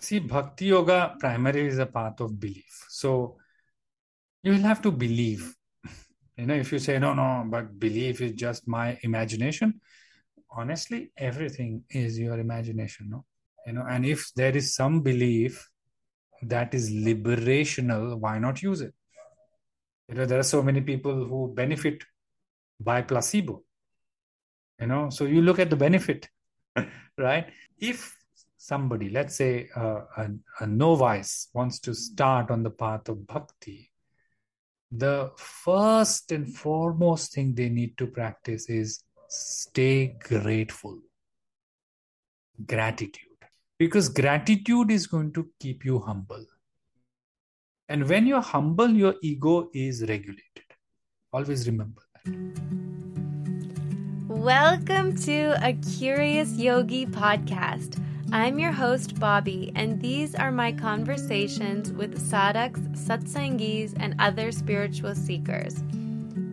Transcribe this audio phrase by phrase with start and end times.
[0.00, 2.86] see, bhakti yoga primarily is a path of belief.
[2.88, 3.36] So
[4.42, 5.54] you will have to believe.
[6.36, 9.80] You know, if you say, no, no, but belief is just my imagination,
[10.50, 13.24] honestly, everything is your imagination, no?
[13.66, 15.68] You know, and if there is some belief
[16.42, 18.94] that is liberational, why not use it?
[20.08, 22.04] You know, there are so many people who benefit
[22.80, 23.62] by placebo.
[24.80, 26.28] You know, so you look at the benefit,
[27.18, 27.48] right?
[27.78, 28.16] If
[28.68, 30.28] somebody, let's say a,
[30.60, 33.90] a novice, wants to start on the path of bhakti,
[34.92, 40.98] the first and foremost thing they need to practice is stay grateful.
[42.66, 43.22] Gratitude.
[43.78, 46.44] Because gratitude is going to keep you humble.
[47.88, 50.68] And when you're humble, your ego is regulated.
[51.32, 52.34] Always remember that.
[54.28, 58.04] Welcome to a Curious Yogi podcast.
[58.30, 65.14] I'm your host, Bobbi, and these are my conversations with sadhaks, satsangis, and other spiritual
[65.14, 65.82] seekers.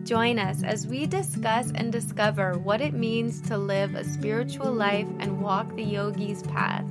[0.04, 5.06] Join us as we discuss and discover what it means to live a spiritual life
[5.20, 6.86] and walk the yogi's path.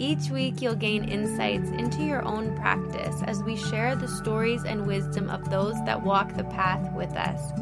[0.00, 4.88] Each week, you'll gain insights into your own practice as we share the stories and
[4.88, 7.52] wisdom of those that walk the path with us.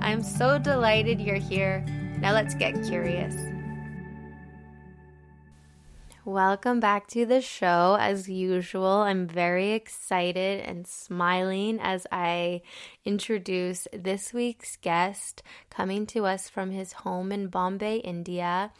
[0.00, 1.84] I'm so delighted you're here.
[2.20, 3.51] Now let's get curious.
[6.24, 7.96] Welcome back to the show.
[7.98, 12.62] As usual, I'm very excited and smiling as I
[13.04, 18.70] introduce this week's guest coming to us from his home in Bombay, India.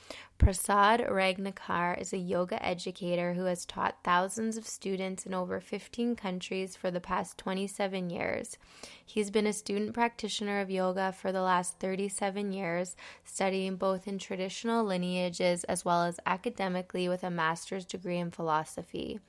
[0.43, 6.17] Prasad Rangnekar is a yoga educator who has taught thousands of students in over 15
[6.17, 8.59] countries for the past 27 years.
[9.07, 14.19] He's been a student practitioner of yoga for the last 37 years, studying both in
[14.19, 19.21] traditional lineages as well as academically with a master's degree in philosophy.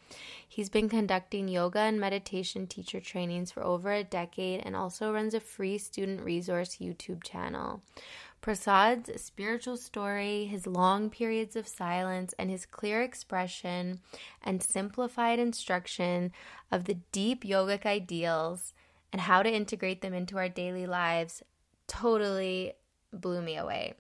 [0.50, 5.36] He's been conducting yoga and meditation teacher trainings for over a decade and also runs
[5.36, 7.84] a free student resource YouTube channel.
[8.44, 14.02] Prasad's spiritual story, his long periods of silence, and his clear expression
[14.44, 16.34] and simplified instruction
[16.70, 18.74] of the deep yogic ideals
[19.14, 21.42] and how to integrate them into our daily lives
[21.88, 22.74] totally
[23.14, 23.94] blew me away.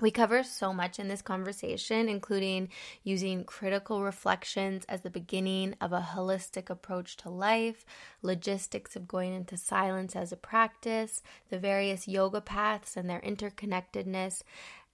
[0.00, 2.68] We cover so much in this conversation, including
[3.02, 7.84] using critical reflections as the beginning of a holistic approach to life,
[8.22, 11.20] logistics of going into silence as a practice,
[11.50, 14.42] the various yoga paths and their interconnectedness,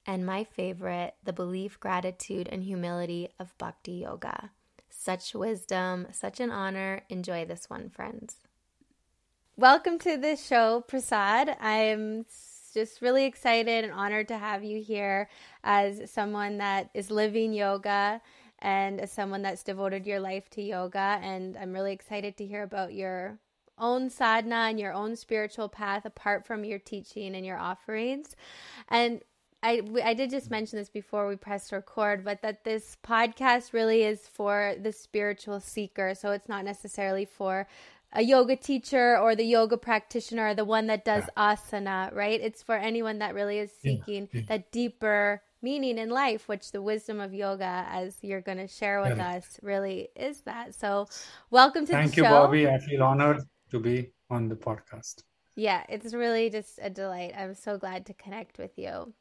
[0.07, 4.51] and my favorite, the belief, gratitude, and humility of bhakti yoga.
[4.89, 7.03] Such wisdom, such an honor.
[7.11, 8.37] Enjoy this one, friends.
[9.57, 11.57] Welcome to the show, Prasad.
[11.61, 12.25] I'm
[12.75, 15.29] just really excited and honored to have you here
[15.63, 18.21] as someone that is living yoga
[18.59, 21.19] and as someone that's devoted your life to yoga.
[21.23, 23.39] And I'm really excited to hear about your
[23.79, 28.37] own sadhana and your own spiritual path apart from your teaching and your offerings.
[28.89, 29.23] And
[29.63, 34.03] I, I did just mention this before we pressed record, but that this podcast really
[34.03, 36.15] is for the spiritual seeker.
[36.15, 37.67] So it's not necessarily for
[38.15, 41.55] a yoga teacher or the yoga practitioner or the one that does yeah.
[41.57, 42.41] asana, right?
[42.41, 44.41] It's for anyone that really is seeking yeah.
[44.41, 44.47] Yeah.
[44.49, 49.01] that deeper meaning in life, which the wisdom of yoga, as you're going to share
[49.01, 50.75] with us, really is that.
[50.75, 51.09] So,
[51.51, 52.23] welcome to Thank the show.
[52.23, 52.73] Thank you, Bobbi.
[52.73, 55.25] I feel honored to be on the podcast.
[55.57, 57.33] Yeah, it's really just a delight.
[57.37, 59.15] I'm so glad to connect with you.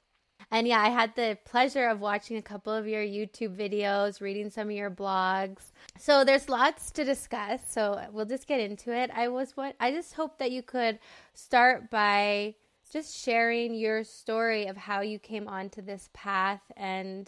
[0.51, 4.51] And yeah, I had the pleasure of watching a couple of your YouTube videos, reading
[4.51, 5.71] some of your blogs.
[5.97, 7.61] So there's lots to discuss.
[7.67, 9.09] So we'll just get into it.
[9.13, 10.99] I was what I just hope that you could
[11.33, 12.53] start by
[12.91, 17.27] just sharing your story of how you came onto this path and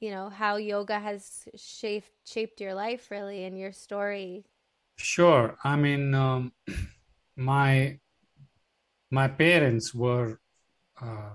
[0.00, 4.44] you know how yoga has shaped shaped your life really and your story.
[4.96, 5.56] Sure.
[5.62, 6.52] I mean, um,
[7.36, 8.00] my
[9.10, 10.40] my parents were
[11.00, 11.34] uh,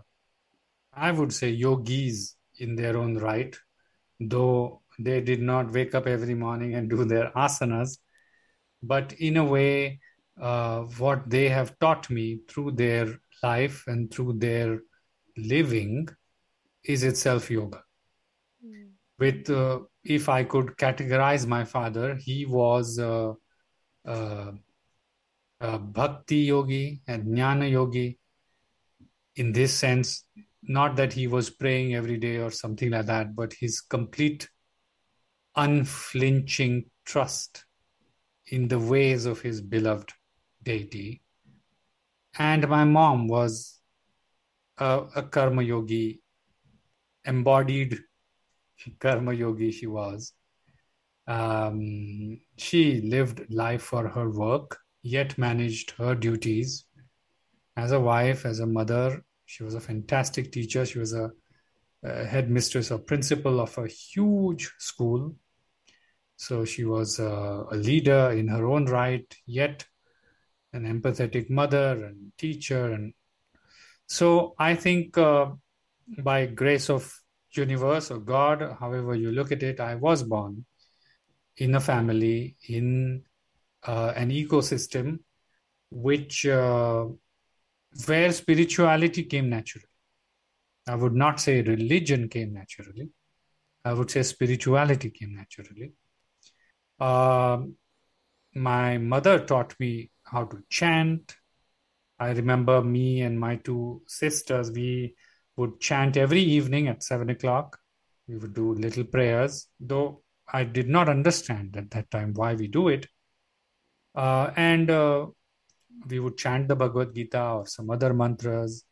[0.95, 3.56] I would say yogis in their own right,
[4.19, 7.97] though they did not wake up every morning and do their asanas.
[8.81, 10.00] But in a way,
[10.39, 14.80] uh, what they have taught me through their life and through their
[15.38, 16.07] living
[16.83, 17.83] is itself yoga.
[18.65, 18.92] Mm.
[19.18, 23.33] With, uh, if I could categorize my father, he was uh,
[24.06, 24.51] uh,
[25.59, 28.19] a bhakti yogi and jnana yogi.
[29.38, 30.24] In this sense,
[30.67, 34.50] not that he was praying every day or something like that, but his complete
[35.56, 37.65] unflinching trust
[38.47, 40.12] in the ways of his beloved
[40.63, 41.21] deity.
[42.38, 43.79] And my mom was
[44.77, 46.21] a, a karma yogi,
[47.23, 48.00] embodied
[49.00, 50.33] karma yogi she was.
[51.27, 56.85] Um, she lived life for her work, yet managed her duties
[57.77, 59.23] as a wife, as a mother.
[59.45, 60.86] She was a fantastic teacher.
[60.86, 61.31] She was a,
[62.03, 65.36] a headmistress or principal of a huge school.
[66.36, 69.86] So she was a, a leader in her own right, yet
[70.74, 72.92] an empathetic mother and teacher.
[72.92, 73.13] And
[74.07, 75.51] so I think uh,
[76.19, 77.12] by grace of
[77.51, 80.65] universe or God, however you look at it, I was born
[81.57, 83.24] in a family, in
[83.83, 85.19] uh, an ecosystem,
[85.89, 87.06] which uh,
[88.06, 89.86] where spirituality came naturally.
[90.88, 93.09] I would not say religion came naturally.
[93.83, 95.94] I would say spirituality came naturally.
[97.00, 97.59] Uh,
[98.53, 101.36] my mother taught me how to chant.
[102.19, 105.15] I remember me and my two sisters, we
[105.57, 107.77] would chant every evening at seven o'clock.
[108.27, 112.68] We would do little prayers, though I did not understand at that time why we
[112.68, 113.07] do it.
[114.15, 115.27] Uh, and uh,
[116.07, 118.83] we would chant the Bhagavad Gita or some other mantras,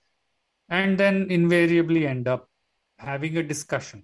[0.70, 2.50] and then invariably end up
[2.98, 4.04] having a discussion,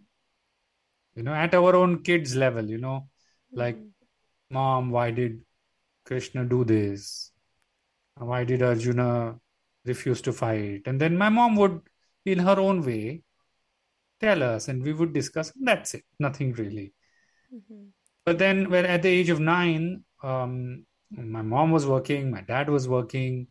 [1.16, 3.08] you know, at our own kids' level, you know,
[3.52, 3.78] like.
[4.52, 5.42] Mom, why did
[6.06, 7.32] Krishna do this?
[8.18, 9.40] Why did Arjuna
[9.86, 10.82] refuse to fight?
[10.88, 11.82] And then my mom would,
[12.26, 13.22] in her own way,
[14.20, 15.54] tell us, and we would discuss.
[15.56, 16.94] And that's it, nothing really.
[17.54, 17.90] Mm-hmm.
[18.26, 22.70] But then, when at the age of nine, um, my mom was working, my dad
[22.70, 23.48] was working,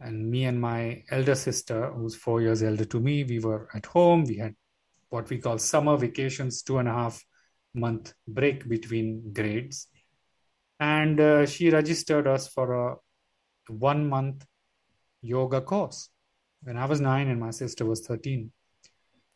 [0.00, 3.86] and me and my elder sister, who's four years elder to me, we were at
[3.86, 4.24] home.
[4.24, 4.54] We had
[5.08, 7.24] what we call summer vacations, two and a half
[7.74, 9.88] month break between grades.
[10.80, 12.96] And uh, she registered us for a
[13.68, 14.44] one month
[15.22, 16.10] yoga course
[16.62, 18.50] when I was nine and my sister was 13.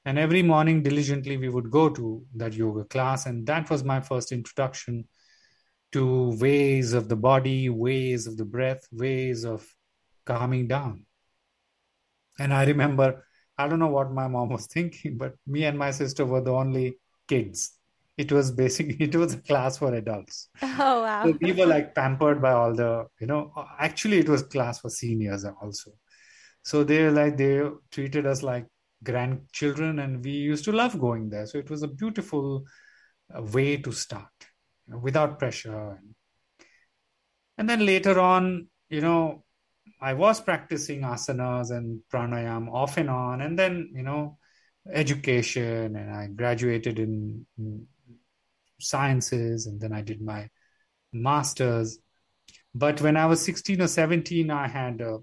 [0.04, 3.26] And every morning, diligently, we would go to that yoga class.
[3.26, 5.06] And that was my first introduction
[5.92, 9.66] to ways of the body, ways of the breath, ways of
[10.26, 11.06] calming down.
[12.38, 13.24] And I remember,
[13.56, 16.52] I don't know what my mom was thinking, but me and my sister were the
[16.52, 17.74] only kids.
[18.16, 20.48] It was basically, it was a class for adults.
[20.62, 21.24] Oh, wow.
[21.24, 24.90] So we were like pampered by all the, you know, actually, it was class for
[24.90, 25.92] seniors also.
[26.62, 28.66] So they were like, they treated us like
[29.02, 31.46] grandchildren, and we used to love going there.
[31.46, 32.64] So it was a beautiful
[33.34, 34.28] uh, way to start
[34.92, 35.98] know, without pressure.
[37.56, 39.44] And then later on, you know,
[40.00, 44.38] I was practicing asanas and pranayam off and on, and then, you know,
[44.92, 47.86] education, and I graduated in, in
[48.80, 50.48] sciences, and then I did my
[51.12, 51.98] master's.
[52.74, 55.18] But when I was 16 or 17, I had a,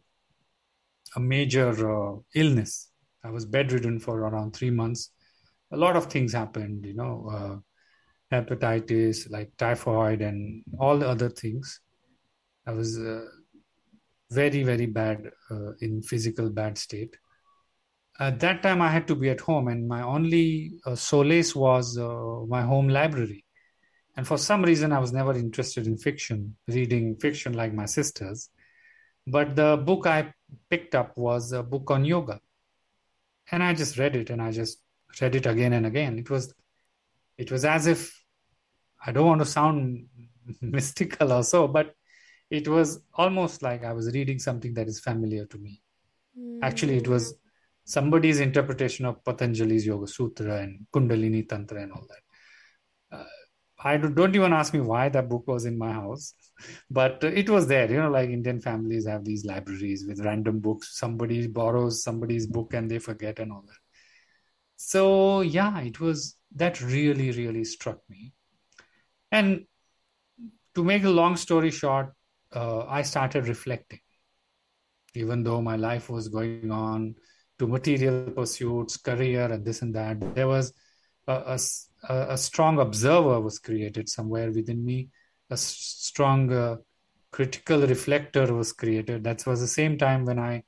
[1.15, 2.89] a major uh, illness.
[3.23, 5.11] I was bedridden for around three months.
[5.71, 7.55] A lot of things happened, you know, uh,
[8.41, 11.81] hepatitis, like typhoid, and all the other things.
[12.67, 13.25] I was uh,
[14.31, 17.15] very, very bad uh, in physical bad state.
[18.19, 21.97] At that time, I had to be at home, and my only uh, solace was
[21.97, 23.45] uh, my home library.
[24.17, 28.49] And for some reason, I was never interested in fiction, reading fiction like my sisters.
[29.27, 30.33] But the book I
[30.69, 32.39] picked up was a book on yoga.
[33.51, 34.79] And I just read it and I just
[35.21, 36.17] read it again and again.
[36.17, 36.53] It was
[37.37, 38.24] it was as if
[39.05, 40.07] I don't want to sound
[40.61, 41.93] mystical or so, but
[42.49, 45.81] it was almost like I was reading something that is familiar to me.
[46.61, 47.35] Actually, it was
[47.85, 53.17] somebody's interpretation of Patanjali's Yoga Sutra and Kundalini Tantra and all that.
[53.17, 53.25] Uh,
[53.83, 56.33] I don't, don't even ask me why that book was in my house,
[56.89, 57.89] but it was there.
[57.89, 60.97] You know, like Indian families have these libraries with random books.
[60.97, 63.77] Somebody borrows somebody's book and they forget and all that.
[64.77, 68.33] So, yeah, it was that really, really struck me.
[69.35, 69.65] And
[70.75, 72.13] to make a long story short,
[72.53, 73.99] uh, I started reflecting.
[75.13, 77.15] Even though my life was going on
[77.59, 80.71] to material pursuits, career, and this and that, there was
[81.27, 81.59] a,
[82.07, 85.09] a, a strong observer was created somewhere within me.
[85.49, 86.77] A strong uh,
[87.31, 89.25] critical reflector was created.
[89.25, 90.63] That was the same time when I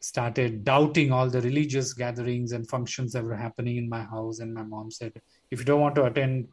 [0.00, 4.40] started doubting all the religious gatherings and functions that were happening in my house.
[4.40, 5.12] And my mom said,
[5.50, 6.48] if you don't want to attend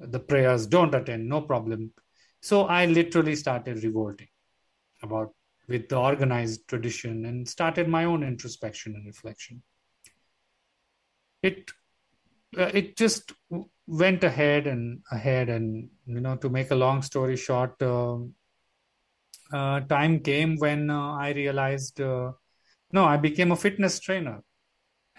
[0.00, 1.92] the prayers, don't attend, no problem.
[2.40, 4.28] So I literally started revolting
[5.02, 5.34] about
[5.68, 9.62] with the organized tradition and started my own introspection and reflection.
[11.42, 11.70] It
[12.58, 13.32] uh, it just
[13.86, 18.18] went ahead and ahead, and you know, to make a long story short, uh,
[19.52, 22.32] uh, time came when uh, I realized uh,
[22.92, 24.42] no, I became a fitness trainer,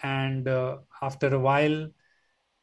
[0.02, 1.88] and uh, after a while,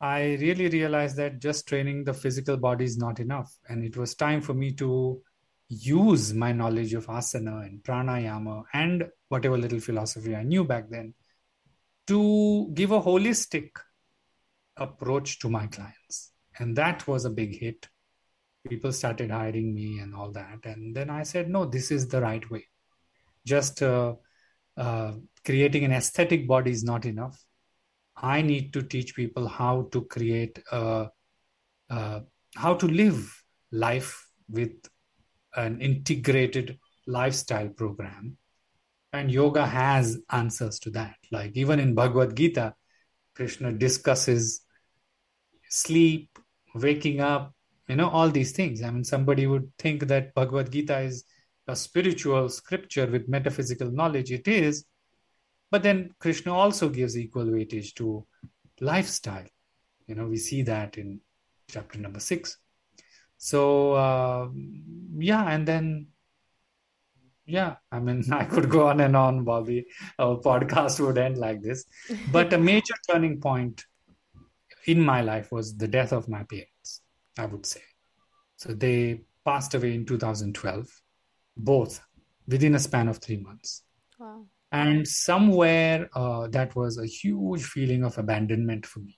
[0.01, 3.53] I really realized that just training the physical body is not enough.
[3.67, 5.21] And it was time for me to
[5.67, 11.13] use my knowledge of asana and pranayama and whatever little philosophy I knew back then
[12.07, 13.71] to give a holistic
[14.77, 16.31] approach to my clients.
[16.57, 17.87] And that was a big hit.
[18.67, 20.59] People started hiring me and all that.
[20.65, 22.65] And then I said, no, this is the right way.
[23.45, 24.15] Just uh,
[24.75, 25.13] uh,
[25.45, 27.39] creating an aesthetic body is not enough.
[28.21, 31.07] I need to teach people how to create, uh,
[31.89, 32.21] uh,
[32.55, 34.73] how to live life with
[35.55, 38.37] an integrated lifestyle program.
[39.13, 41.15] And yoga has answers to that.
[41.31, 42.75] Like even in Bhagavad Gita,
[43.35, 44.61] Krishna discusses
[45.69, 46.37] sleep,
[46.75, 47.53] waking up,
[47.87, 48.83] you know, all these things.
[48.83, 51.23] I mean, somebody would think that Bhagavad Gita is
[51.67, 54.31] a spiritual scripture with metaphysical knowledge.
[54.31, 54.85] It is.
[55.71, 58.25] But then Krishna also gives equal weightage to
[58.81, 59.45] lifestyle.
[60.07, 61.21] You know, we see that in
[61.69, 62.57] chapter number six.
[63.37, 64.49] So, uh,
[65.17, 66.07] yeah, and then,
[67.45, 69.85] yeah, I mean, I could go on and on, Bobbi.
[70.17, 71.85] Our podcast would end like this.
[72.31, 73.85] But a major turning point
[74.87, 77.01] in my life was the death of my parents,
[77.37, 77.83] I would say.
[78.57, 80.87] So they passed away in 2012,
[81.55, 82.01] both
[82.47, 83.83] within a span of three months.
[84.17, 84.47] Wow.
[84.71, 89.17] And somewhere uh, that was a huge feeling of abandonment for me.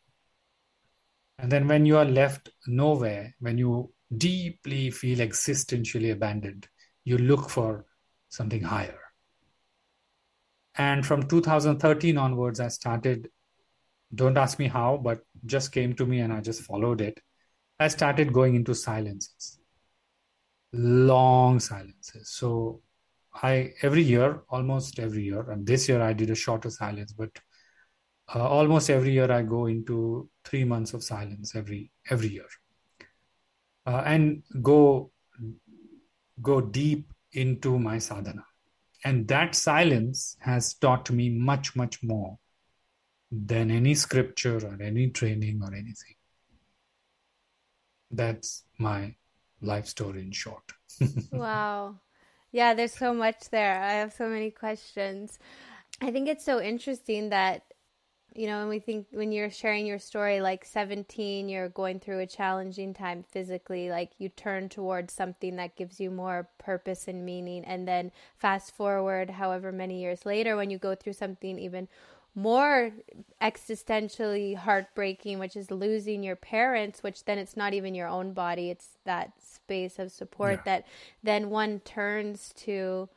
[1.37, 6.67] And then when you are left nowhere, when you deeply feel existentially abandoned,
[7.03, 7.85] you look for
[8.29, 8.99] something higher.
[10.75, 13.29] And from 2013 onwards, I started,
[14.13, 17.19] don't ask me how, but just came to me and I just followed it.
[17.79, 19.59] I started going into silences,
[20.71, 22.29] long silences.
[22.29, 22.81] So
[23.33, 27.29] I every year, almost every year, and this year I did a shorter silence, but
[28.33, 32.47] uh, almost every year I go into three months of silence every every year,
[33.85, 35.11] uh, and go
[36.41, 38.45] go deep into my sadhana,
[39.05, 42.37] and that silence has taught me much much more
[43.31, 46.15] than any scripture or any training or anything.
[48.11, 49.15] That's my
[49.61, 50.63] life story in short.
[51.31, 51.95] wow.
[52.51, 53.81] Yeah, there's so much there.
[53.81, 55.39] I have so many questions.
[56.01, 57.63] I think it's so interesting that
[58.33, 62.19] you know, when we think when you're sharing your story like 17, you're going through
[62.19, 67.25] a challenging time physically, like you turn towards something that gives you more purpose and
[67.25, 71.89] meaning and then fast forward however many years later when you go through something even
[72.33, 72.91] more
[73.41, 78.69] existentially heartbreaking, which is losing your parents, which then it's not even your own body,
[78.69, 80.61] it's that space of support yeah.
[80.65, 80.87] that
[81.21, 83.09] then one turns to,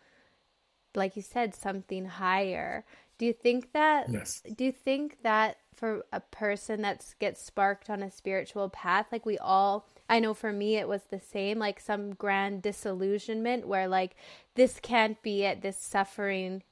[0.94, 2.84] like you said, something higher.
[3.18, 4.10] Do you think that?
[4.10, 4.42] Yes.
[4.56, 9.24] Do you think that for a person that gets sparked on a spiritual path, like
[9.24, 13.86] we all, I know for me it was the same, like some grand disillusionment where
[13.86, 14.16] like
[14.56, 16.62] this can't be it, this suffering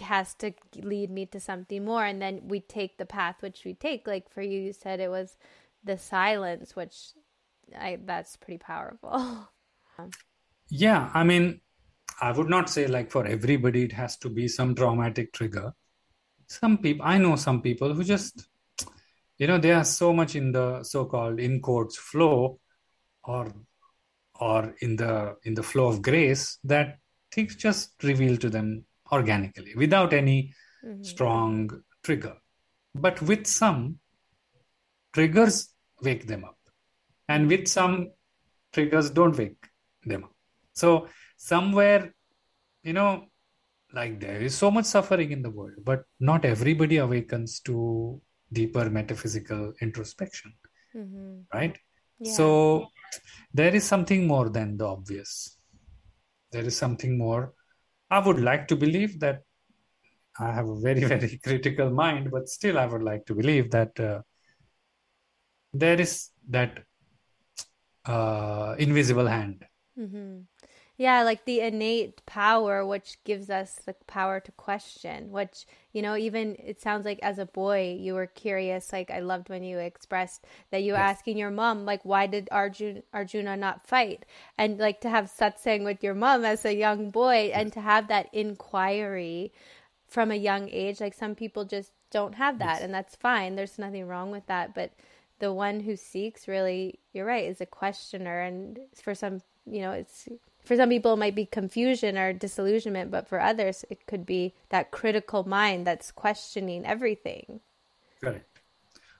[0.00, 2.04] has to lead me to something more.
[2.04, 4.06] And then we take the path which we take.
[4.06, 5.36] Like for you you said it was
[5.84, 6.96] the silence which
[7.78, 9.48] i that's pretty powerful.
[10.72, 11.60] Yeah i mean
[12.22, 15.72] i would not say like for everybody it has to be some traumatic trigger.
[16.46, 18.48] Some people i know some people who just
[19.38, 22.60] you know they are so much in the so-called in quotes flow
[23.24, 23.52] or
[24.40, 26.98] or in the in the flow of grace that
[27.32, 30.52] things just reveal to them organically without any
[30.84, 31.02] mm-hmm.
[31.02, 31.70] strong
[32.02, 32.36] trigger.
[32.94, 33.98] But with some,
[35.12, 35.68] triggers
[36.02, 36.58] wake them up,
[37.28, 38.10] and with some,
[38.72, 39.64] triggers don't wake
[40.04, 40.34] them up.
[40.72, 42.14] So, somewhere,
[42.82, 43.26] you know,
[43.92, 48.20] like there is so much suffering in the world, but not everybody awakens to
[48.52, 50.52] deeper metaphysical introspection,
[50.96, 51.40] mm-hmm.
[51.52, 51.76] right?
[52.18, 52.32] Yeah.
[52.32, 52.86] So,
[53.52, 55.58] there is something more than the obvious.
[56.52, 57.52] There is something more
[58.10, 59.42] I would like to believe that
[60.38, 63.98] I have a very, very critical mind, but still, I would like to believe that
[64.00, 64.22] uh,
[65.72, 66.84] there is that
[68.04, 69.64] uh, invisible hand.
[69.98, 70.40] Mm-hmm.
[71.00, 75.64] Yeah, like the innate power, which gives us the power to question, which,
[75.94, 78.92] you know, even it sounds like as a boy, you were curious.
[78.92, 81.16] Like, I loved when you expressed that you were yes.
[81.16, 84.26] asking your mom, like, why did Arjun, Arjuna not fight?
[84.58, 87.56] And like to have satsang with your mom as a young boy yes.
[87.56, 89.54] and to have that inquiry
[90.06, 91.00] from a young age.
[91.00, 92.82] Like, some people just don't have that, yes.
[92.82, 93.56] and that's fine.
[93.56, 94.74] There's nothing wrong with that.
[94.74, 94.92] But
[95.38, 98.42] the one who seeks really, you're right, is a questioner.
[98.42, 100.28] And for some, you know, it's
[100.64, 104.54] for some people it might be confusion or disillusionment but for others it could be
[104.68, 107.60] that critical mind that's questioning everything.
[108.22, 108.46] Correct.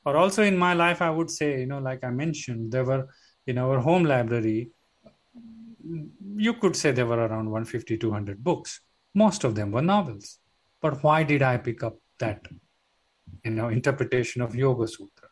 [0.04, 3.09] Or also in my life i would say you know like i mentioned there were
[3.47, 4.70] in our home library
[6.37, 8.80] you could say there were around 150 200 books.
[9.14, 10.38] Most of them were novels.
[10.80, 12.47] But why did i pick up that
[13.44, 15.28] you know interpretation of yoga sutra?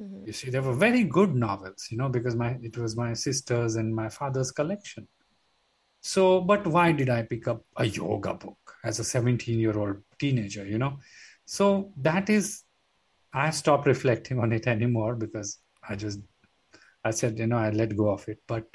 [0.00, 0.26] Mm-hmm.
[0.26, 3.76] you see they were very good novels you know because my it was my sister's
[3.76, 5.06] and my father's collection
[6.06, 9.96] so but why did i pick up a yoga book as a 17 year old
[10.18, 10.98] teenager you know
[11.46, 12.62] so that is
[13.32, 15.58] i stopped reflecting on it anymore because
[15.88, 16.20] i just
[17.04, 18.66] i said you know i let go of it but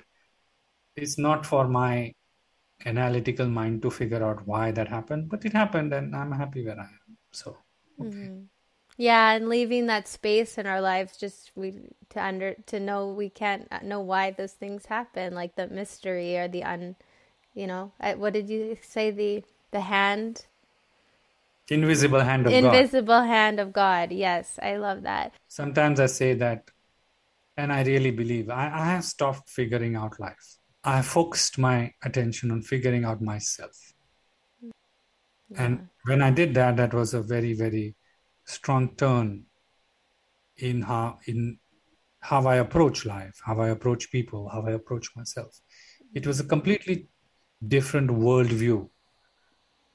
[0.96, 2.12] it's not for my
[2.86, 6.80] analytical mind to figure out why that happened but it happened and i'm happy where
[6.80, 7.56] i am so
[8.02, 8.10] okay.
[8.10, 8.40] mm-hmm.
[8.98, 11.74] yeah and leaving that space in our lives just we
[12.10, 16.48] to under to know we can't know why those things happen like the mystery or
[16.48, 16.96] the un
[17.60, 17.92] you know
[18.24, 20.46] what did you say the the hand
[21.78, 22.64] invisible hand of God.
[22.64, 23.28] invisible god.
[23.36, 26.72] hand of god yes i love that sometimes i say that
[27.58, 32.52] and i really believe I, I have stopped figuring out life I focused my attention
[32.52, 33.94] on figuring out myself.
[34.62, 34.70] Yeah.
[35.58, 37.96] And when I did that, that was a very, very
[38.46, 39.46] strong turn
[40.58, 41.60] in how in
[42.22, 45.62] how I approach life, how I approach people, how I approach myself.
[46.14, 47.08] It was a completely
[47.66, 48.90] different worldview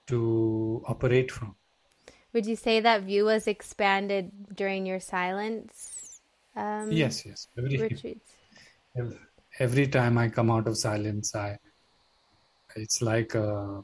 [0.07, 1.55] to operate from.
[2.33, 6.21] Would you say that view was expanded during your silence?
[6.57, 7.49] Um, yes, yes.
[7.57, 8.33] Every, retreats.
[8.97, 9.19] Every,
[9.59, 11.59] every time I come out of silence, I
[12.77, 13.81] it's like uh,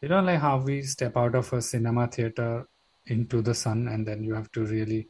[0.00, 2.66] you know like how we step out of a cinema theater
[3.06, 5.08] into the sun and then you have to really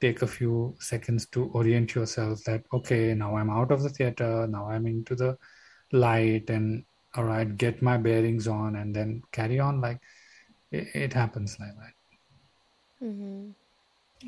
[0.00, 4.46] take a few seconds to orient yourself that okay now i'm out of the theater
[4.48, 5.36] now i'm into the
[5.92, 10.00] light and all right get my bearings on and then carry on like
[10.70, 13.50] it, it happens like that mm-hmm.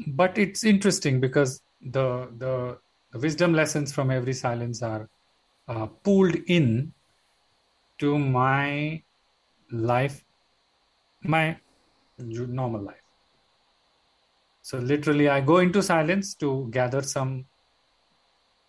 [0.08, 2.78] but it's interesting because the the
[3.12, 5.08] the wisdom lessons from every silence are
[5.68, 6.92] uh, pulled in
[7.98, 9.02] to my
[9.70, 10.24] life,
[11.22, 11.56] my
[12.18, 12.96] normal life.
[14.62, 17.46] So literally, I go into silence to gather some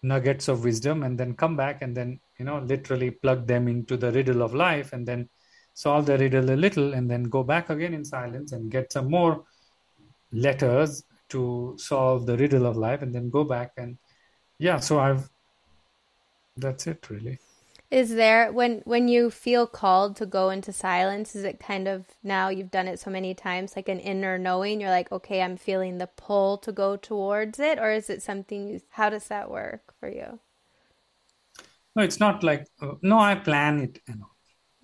[0.02, 3.98] nuggets of wisdom and then come back and then, you know, literally plug them into
[3.98, 5.30] the riddle of life and then
[5.74, 9.10] solve the riddle a little and then go back again in silence and get some
[9.10, 9.44] more
[10.32, 13.98] letters to solve the riddle of life and then go back and
[14.58, 15.30] yeah so i've
[16.58, 17.40] that's it really.
[17.90, 22.06] Is there when when you feel called to go into silence is it kind of
[22.22, 25.58] now you've done it so many times like an inner knowing you're like okay i'm
[25.58, 27.80] feeling the pull to go towards it?
[27.80, 30.40] Or is it something you, how does that work for you
[31.96, 34.32] no it's not like uh, no i plan it you know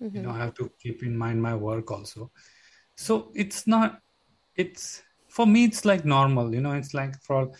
[0.02, 0.16] mm-hmm.
[0.16, 2.30] you know i have to keep in mind my work also
[2.96, 4.00] so it's not
[4.56, 7.50] it's for me it's like normal you know it's like for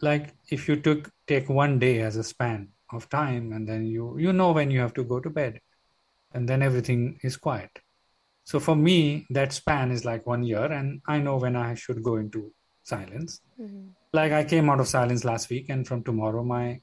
[0.00, 4.16] like if you took take one day as a span of time and then you
[4.18, 5.60] you know when you have to go to bed
[6.34, 7.70] and then everything is quiet
[8.44, 12.02] so for me that span is like one year and i know when i should
[12.02, 13.88] go into silence mm-hmm.
[14.12, 16.80] like i came out of silence last week and from tomorrow my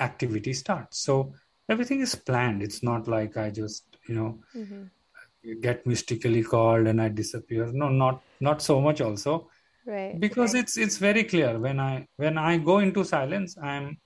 [0.00, 0.98] activity starts.
[0.98, 1.34] So
[1.68, 2.62] everything is planned.
[2.62, 5.60] It's not like i just you know mm-hmm.
[5.60, 7.70] get mystically called and i disappear.
[7.72, 9.50] No not not so much also.
[9.86, 10.62] Right because right.
[10.62, 11.58] it's it's very clear.
[11.58, 13.98] When i when i go into silence i'm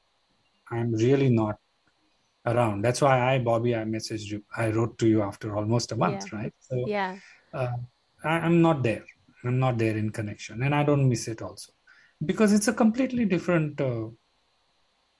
[0.70, 1.56] i'm really not
[2.46, 2.82] around.
[2.82, 4.42] That's why i Bobbi i messaged you.
[4.56, 6.38] I wrote to you after almost a month yeah.
[6.38, 6.54] right?
[6.58, 7.16] So yeah.
[7.54, 7.76] uh,
[8.24, 9.04] I, i'm not there.
[9.44, 10.62] I'm not there in connection.
[10.62, 11.72] And i don't miss it also.
[12.24, 14.06] Because it's a completely different uh,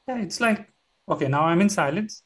[0.09, 0.69] yeah it's like
[1.09, 2.23] okay now i'm in silence.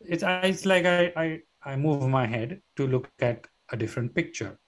[0.00, 4.58] It's it's like I, I i move my head to look at a different picture.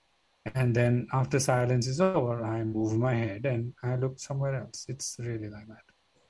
[0.55, 4.87] And then after silence is over i move my head and i look somewhere else.
[4.89, 5.87] It's really like that.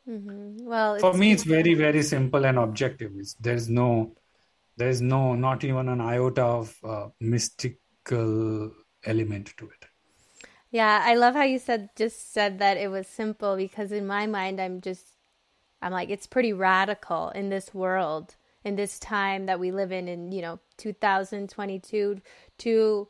[0.09, 0.65] Mm-hmm.
[0.65, 3.13] well for me it's very very simple and objective.
[3.17, 4.15] It's, there's no
[4.77, 8.73] there's no not even an iota of uh, mystical
[9.05, 9.89] element to it.
[10.71, 14.27] Yeah i love how you said just said that it was simple because in my
[14.27, 15.14] mind i'm just
[15.85, 20.09] i'm like it's pretty radical in this world in this time that we live in
[20.09, 22.21] in you know 2022
[22.59, 23.09] to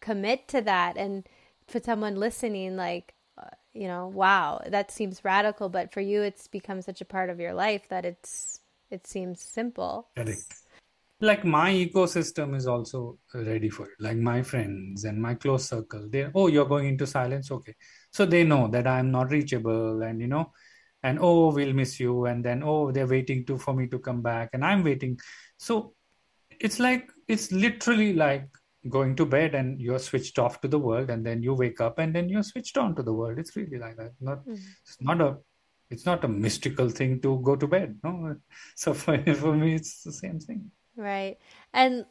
[0.00, 0.96] commit to that.
[0.96, 1.26] And
[1.66, 5.68] for someone listening like uh, you know wow that seems radical.
[5.68, 9.40] But for you it's become such a part of your life that it's it seems
[9.40, 10.08] simple.
[10.16, 10.40] Correct.
[11.20, 13.96] Like my ecosystem is also ready for it.
[13.98, 17.50] Like my friends and my close circle they oh you're going into silence?
[17.50, 17.74] Okay.
[18.10, 20.52] So they know that i'm not reachable and you know
[21.08, 24.20] and oh we'll miss you and then oh they're waiting to for me to come
[24.22, 25.18] back and i'm waiting.
[25.56, 25.94] So
[26.60, 28.48] it's like it's literally like
[28.88, 31.98] going to bed and you're switched off to the world and then you wake up
[31.98, 33.38] and then you're switched on to the world.
[33.38, 34.12] It's really like that.
[34.20, 34.58] Not mm.
[34.84, 35.36] it's not a
[35.90, 38.36] it's not a mystical thing to go to bed no?
[38.76, 40.70] So for, for me it's the same thing.
[40.96, 41.38] Right.
[41.72, 42.06] And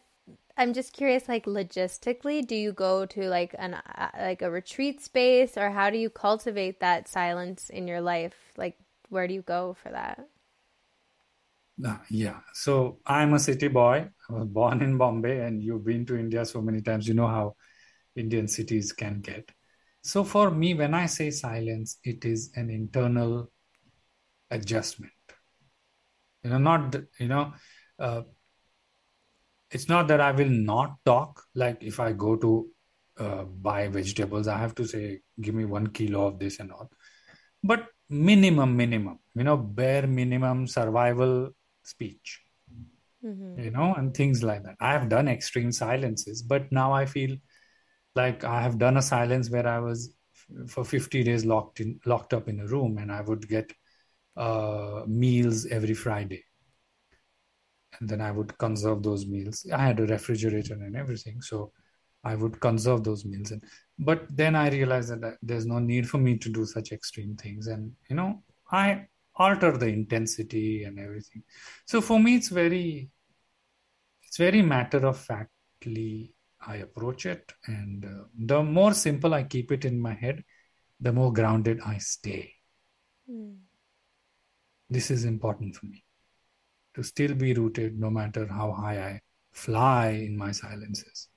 [0.59, 4.99] i'm just curious like logistically do you go to like an uh, like a retreat
[4.99, 8.35] space or how do you cultivate that silence in your life?
[8.57, 8.77] Like
[9.09, 10.19] where do you go for that
[11.85, 12.39] uh, yeah.
[12.53, 14.09] So I'm a city boy.
[14.29, 17.07] I was born in Bombay, and you've been to India so many times.
[17.07, 17.55] You know how
[18.15, 19.51] Indian cities can get.
[20.01, 23.51] So for me, when I say silence, it is an internal
[24.49, 25.13] adjustment.
[26.43, 27.53] You know, not you know,
[27.99, 28.21] uh,
[29.69, 31.43] it's not that I will not talk.
[31.53, 32.69] Like if I go to
[33.19, 36.89] uh, buy vegetables, I have to say, give me one kilo of this and all.
[37.63, 41.49] But minimum, minimum, you know, bare minimum survival
[41.83, 42.41] speech.
[43.25, 43.59] Mm-hmm.
[43.59, 44.75] you know and things like that.
[44.79, 47.35] I have done extreme silences but now i feel
[48.15, 50.13] like i have done a silence where i was
[50.67, 53.73] for 50 days locked in locked up in a room and i would get
[54.37, 56.43] uh, meals every friday.
[57.99, 59.65] And then i would conserve those meals.
[59.73, 61.71] I had a refrigerator and everything so
[62.23, 63.49] i would conserve those meals.
[63.49, 63.63] And
[63.99, 67.67] but then i realized that there's no need for me to do such extreme things.
[67.67, 71.43] And you know i alter the intensity and everything.
[71.85, 73.09] So for me it's very
[74.23, 76.33] it's very matter of factly
[76.65, 77.51] i approach it.
[77.65, 80.43] And uh, the more simple i keep it in my head
[80.99, 82.53] the more grounded i stay.
[83.29, 83.57] Mm.
[84.89, 86.03] this is important for me.
[86.95, 91.29] To still be rooted no matter how high i fly in my silences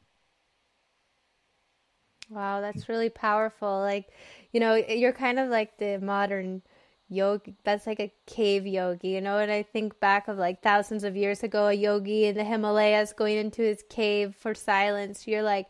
[2.30, 3.80] wow that's really powerful.
[3.80, 4.08] Like
[4.52, 6.62] you know you're kind of like the modern
[7.08, 11.02] yogi that's like a cave yogi you know and i think back of like thousands
[11.02, 15.42] of years ago a yogi in the himalayas going into his cave for silence you're
[15.42, 15.66] like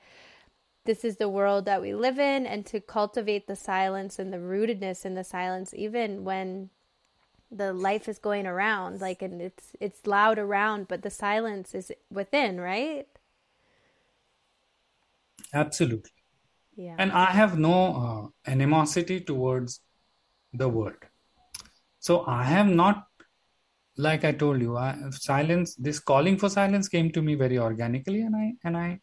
[0.84, 4.38] this is the world that we live in and to cultivate the silence and the
[4.38, 6.68] rootedness in the silence even when
[7.50, 11.90] the life is going around like and it's it's loud around but the silence is
[12.10, 13.06] within right?
[15.54, 16.19] Absolutely
[16.86, 19.80] yeah and i have no uh, animosity towards
[20.62, 21.10] the world
[22.00, 23.04] so I have not,
[23.96, 25.74] like I told you, I, silence.
[25.74, 29.00] This calling for silence came to me very organically, and I and I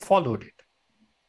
[0.00, 0.52] followed it.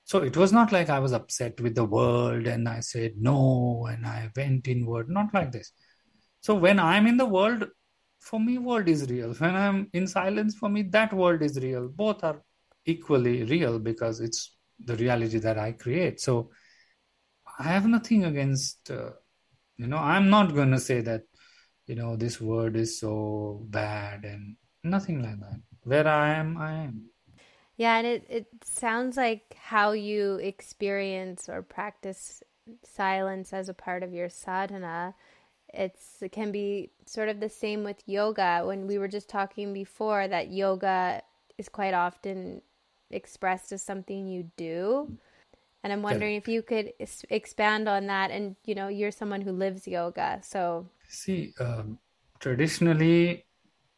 [0.04, 3.88] So it was not like I was upset with the world and I said no
[3.90, 5.08] and I went inward.
[5.08, 5.72] Not like this.
[6.42, 7.70] So when I'm in the world,
[8.20, 9.34] for me, world is real.
[9.36, 11.88] When I'm in silence, for me, that world is real.
[11.88, 12.42] Both are
[12.86, 16.20] equally real because it's the reality that I create.
[16.22, 16.52] So
[17.60, 19.12] I have nothing against uh,
[19.78, 21.24] you know i'm not going to say that
[21.88, 25.60] you know this word is so bad and nothing like that.
[25.84, 27.10] Where i am i am.
[27.76, 32.44] Yeah and it, it sounds like how you experience or practice
[32.84, 35.16] silence as a part of your sadhana
[35.74, 38.62] it's it can be sort of the same with yoga.
[38.64, 41.24] When we were just talking before that yoga
[41.58, 42.62] is quite often
[43.14, 45.18] expressed as something you do
[45.84, 46.94] and I'm wondering if you could
[47.30, 48.32] expand on that.
[48.32, 50.40] And, you know, you're someone who lives yoga.
[50.42, 52.00] So, see, um,
[52.40, 53.46] traditionally,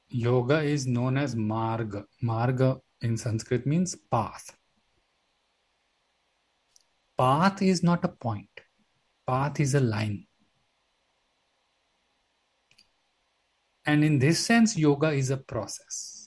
[0.09, 2.05] yoga is known as marga.
[2.23, 4.57] Marga in Sanskrit means path.
[7.17, 8.49] Path is not a point,
[9.27, 10.25] path is a line.
[13.85, 16.24] And in this sense, yoga is a process.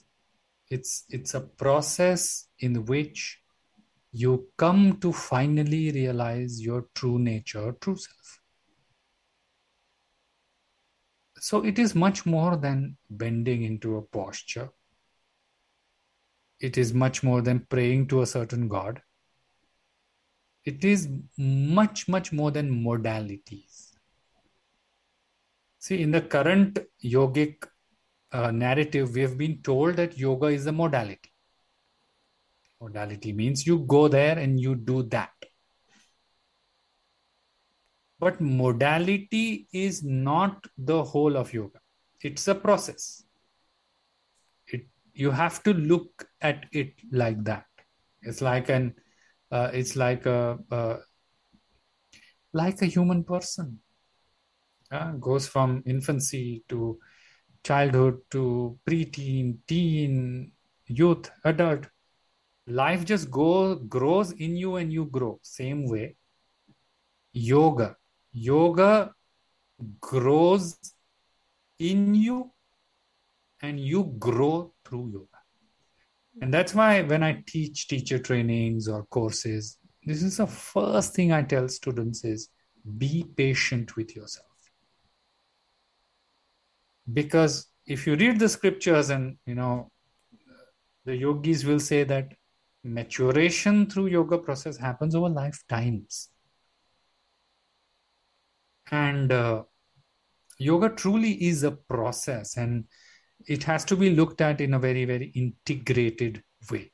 [0.69, 3.39] It's, it's a process in which
[4.11, 8.39] you come to finally realize your true nature, true self.
[11.37, 14.69] So it is much more than bending into a posture.
[16.59, 19.01] It is much more than praying to a certain God.
[20.65, 23.91] It is much, much more than modalities.
[25.79, 27.65] See, in the current yogic
[28.31, 31.31] uh, narrative, we have been told that yoga is a modality.
[32.81, 35.31] Modality means you go there and you do that.
[38.19, 41.79] But modality is not the whole of yoga.
[42.21, 43.23] It's a process.
[44.67, 47.65] It you have to look at it like that.
[48.21, 48.95] It's like an
[49.51, 50.97] uh, it's like a uh,
[52.53, 53.79] like a human person.
[54.91, 56.97] Uh, goes from infancy to
[57.63, 60.51] childhood to preteen, teen,
[60.87, 61.87] youth, adult
[62.67, 65.39] life just go grows in you and you grow.
[65.41, 66.15] Same way
[67.33, 67.95] yoga.
[68.31, 69.13] Yoga
[70.01, 70.77] grows
[71.79, 72.51] in you
[73.61, 75.25] and you grow through yoga.
[76.41, 81.31] And that's why when I teach teacher trainings or courses, this is the first thing
[81.31, 82.49] I tell students is
[82.97, 84.48] be patient with yourself.
[87.13, 89.91] Because if you read the scriptures and you know
[91.05, 92.33] the yogis will say that
[92.83, 96.29] maturation through yoga process happens over lifetimes.
[98.91, 99.63] And uh,
[100.57, 102.85] yoga truly is a process and
[103.47, 106.91] it has to be looked at in a very very integrated way.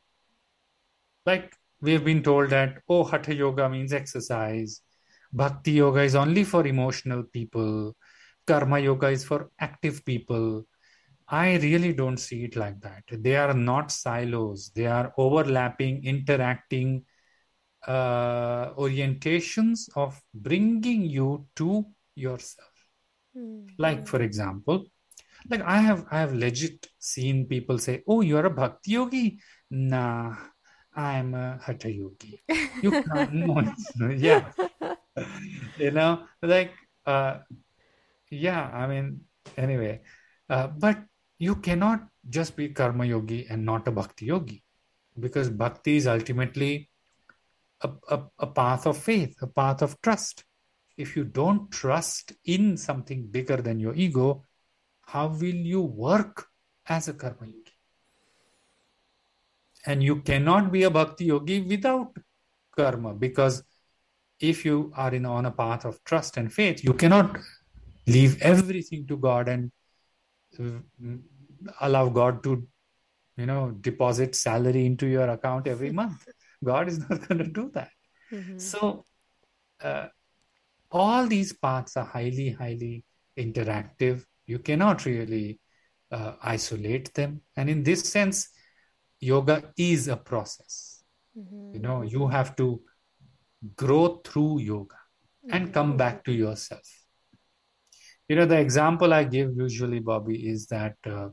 [1.26, 4.82] Like we have been told that oh hatha yoga means exercise.
[5.34, 7.96] Bhakti yoga is only for emotional people
[8.46, 10.66] karma yoga is for active people.
[11.28, 13.04] I really don't see it like that.
[13.12, 14.72] They are not silos.
[14.76, 17.06] They are overlapping interacting
[17.88, 22.70] uh, orientations of bringing you to yourself.
[23.36, 23.68] Mm.
[23.78, 24.86] like for example
[25.50, 29.40] like i have i have legit seen people say oh you're a bhakti yogi.
[29.70, 30.34] Nah
[30.96, 32.40] i'm a hatha yogi.
[32.82, 33.34] You can't
[33.96, 34.52] no, yeah.
[35.78, 36.72] You know like
[37.06, 37.40] uh
[38.30, 39.22] yeah i mean
[39.58, 40.02] anyway
[40.50, 40.98] uh, but
[41.38, 44.64] you cannot just be karma yogi and not a bhakti yogi
[45.20, 46.90] because bhakti is ultimately
[47.82, 50.46] a, a, a path of faith a path of trust
[50.98, 54.44] if you don't trust in something bigger than your ego,
[55.02, 56.48] how will you work
[56.88, 57.72] as a karma yogi?
[59.86, 62.18] And you cannot be a bhakti yogi without
[62.76, 63.64] karma because
[64.40, 67.38] if you are in on a path of trust and faith, you cannot
[68.08, 69.72] leave everything to God and
[70.60, 70.80] uh,
[71.82, 72.68] allow God to,
[73.38, 76.26] you know, deposit salary into your account every month.
[76.64, 77.90] God is not going to do that.
[78.32, 78.60] Mhm.
[78.60, 79.06] So,
[79.82, 80.08] uh,
[80.92, 83.04] all these paths are highly, highly
[83.38, 84.24] interactive.
[84.46, 85.60] You cannot really
[86.12, 87.42] uh, isolate them.
[87.58, 88.50] And in this sense,
[89.20, 91.04] yoga is a process.
[91.38, 91.74] Mhm.
[91.74, 92.82] You know, you have to
[93.76, 94.96] grow through yoga
[95.50, 96.88] and come back to yourself.
[98.28, 101.30] You know, the example I give usually, Bobbi, is that uh,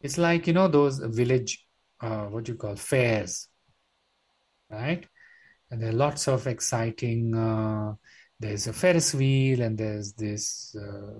[0.00, 1.66] it's like, you know, those village,
[2.00, 3.48] uh, what you call, fairs,
[4.70, 5.06] right?
[5.70, 7.94] And there are lots of exciting, uh,
[8.38, 11.12] there's a Ferris wheel and there's this uh,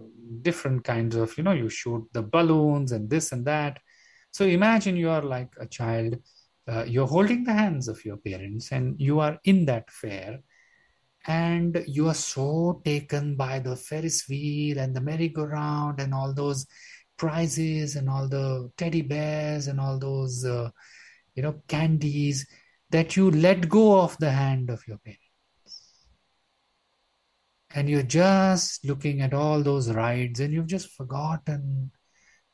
[0.42, 3.78] different kinds of, you know, you shoot the balloons and this and that.
[4.30, 6.16] So imagine you are like a child,
[6.68, 10.40] uh, you're holding the hands of your parents and you are in that fair
[11.26, 16.66] and you are so taken by the Ferris wheel and the merry-go-round and all those
[17.16, 20.70] prizes and all the teddy bears and all those, uh,
[21.34, 22.46] you know, candies
[22.88, 25.20] that you let go of the hand of your parents.
[27.72, 31.92] And you're just looking at all those rides and you've just forgotten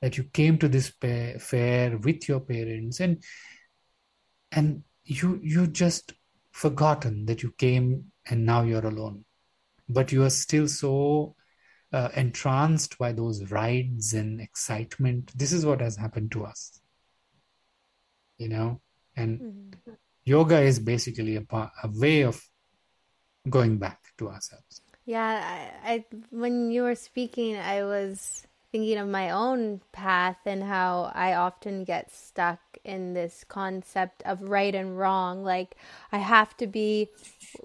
[0.02, 3.22] that you came to this fair with your parents and
[4.52, 6.12] and you you just
[6.52, 9.24] forgotten that you came and now you're alone.
[9.88, 11.36] But you are still so
[11.92, 15.32] uh, entranced by those rides and excitement.
[15.36, 16.80] This is what has happened to us
[18.38, 18.80] you know?
[19.16, 19.96] And Mhm.
[20.24, 22.40] yoga is basically a, pa- a way of
[23.48, 24.80] going back to ourselves.
[25.04, 30.62] Yeah, I, I when you were speaking, I was thinking of my own path and
[30.62, 35.44] how I often get stuck in this concept of right and wrong.
[35.44, 35.76] Like
[36.12, 37.08] I have to be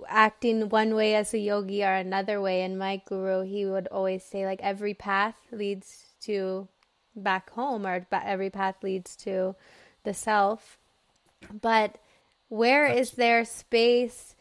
[0.08, 2.64] acting one way as a yogi or another way.
[2.64, 6.68] And my guru, he would always say, like every path leads to
[7.16, 9.56] back home, or every path leads to
[10.04, 10.78] the self.
[11.62, 11.98] But
[12.48, 14.36] where is there space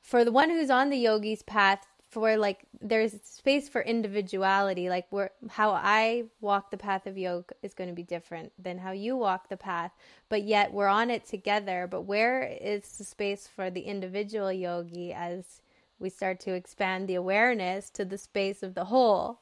[0.00, 4.88] for the one who's on the yogi's path for like there's space for individuality.
[4.88, 8.78] Like where how i walk the path of yoga is going to be different than
[8.78, 9.92] how you walk the path
[10.30, 11.86] but yet we're on it together.
[11.90, 15.60] But where is the space for the individual yogi as
[15.98, 19.40] we start to expand the awareness to the space of the whole?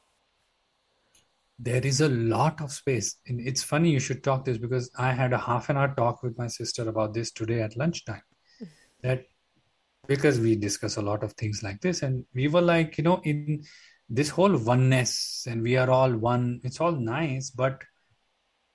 [1.57, 3.15] There is a lot of space.
[3.27, 6.23] And it's funny you should talk this because i had a half an hour talk
[6.23, 8.25] with my sister about this today at lunchtime.
[9.01, 9.27] That
[10.07, 12.01] because we discuss a lot of things like this.
[12.01, 13.63] And we were like you know in
[14.09, 17.83] this whole oneness and we are all one it's all nice but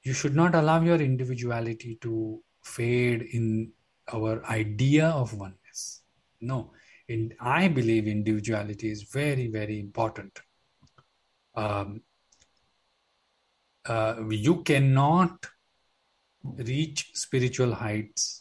[0.03, 3.71] you should not allow your individuality to fade in
[4.13, 6.03] our idea of oneness.
[6.41, 6.73] No.
[7.09, 10.39] In, i believe individuality is very very important.
[11.55, 12.03] Um,
[13.85, 15.47] uh, you cannot
[16.43, 18.40] reach spiritual heights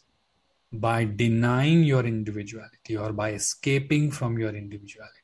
[0.72, 5.14] by denying your individuality or by escaping from your individuality.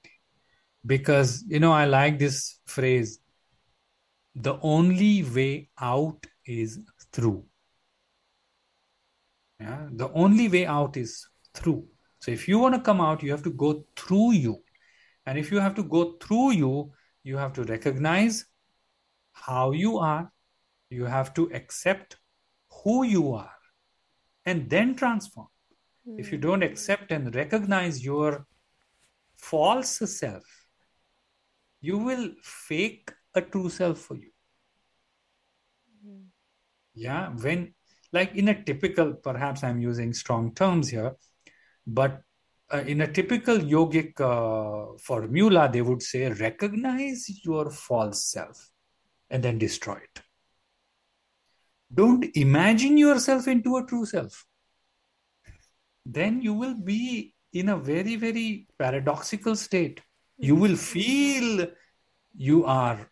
[0.85, 3.21] Because, you know, I like this phrase
[4.35, 6.81] the only way out is
[7.13, 7.45] through.
[9.59, 11.87] Yeah, the only way out is through.
[12.21, 14.63] So if you want to come out, you have to go through you.
[15.25, 16.93] And if you have to go through you,
[17.25, 18.45] you have to recognize
[19.33, 20.31] how you are,
[20.91, 22.17] you have to accept
[22.71, 23.56] who you are,
[24.47, 25.49] and then transform.
[26.09, 26.21] Mm.
[26.21, 28.47] If you don't accept and recognize your
[29.37, 30.45] false self,
[31.81, 34.31] you will fake a true self for you.
[36.07, 36.27] Mm.
[36.95, 37.75] Yeah, when,
[38.13, 41.17] like in a typical, perhaps I'm using strong terms here,
[41.87, 42.23] but
[42.73, 48.71] uh, in a typical yogic uh, formula, they would say recognize your false self
[49.31, 50.23] and then destroy it.
[51.93, 54.45] Don't imagine yourself into a true self.
[56.05, 60.01] Then you will be in a very, very paradoxical state.
[60.39, 60.63] You mm-hmm.
[60.63, 61.67] will feel
[62.37, 63.11] you are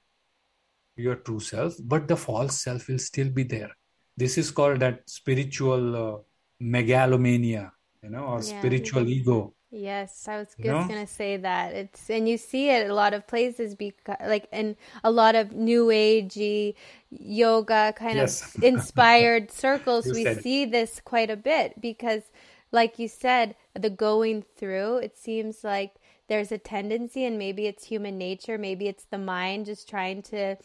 [0.97, 3.71] your true self, but the false self will still be there.
[4.17, 6.19] This is called that spiritual uh,
[6.61, 7.73] megalomania
[8.05, 8.59] you know, or yeah.
[8.59, 9.55] spiritual ego.
[9.77, 11.75] Yes, I was just gonna say that.
[11.75, 15.51] It's and you see it a lot of places because like in a lot of
[15.51, 16.77] new agey
[17.11, 18.55] yoga kind yes.
[18.55, 22.23] of inspired circles we see this quite a bit because
[22.71, 25.95] like you said the going through it seems like
[26.29, 30.57] there's a tendency and maybe it's human nature maybe it's the mind just trying to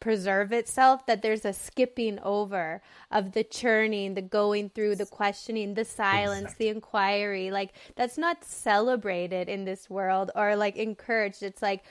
[0.00, 5.74] preserve itself that there's a skipping over of the churning the going through the questioning
[5.74, 6.66] the silence exactly.
[6.66, 7.50] the inquiry.
[7.50, 11.42] Like that's not celebrated in this world or like encouraged.
[11.42, 11.84] It's like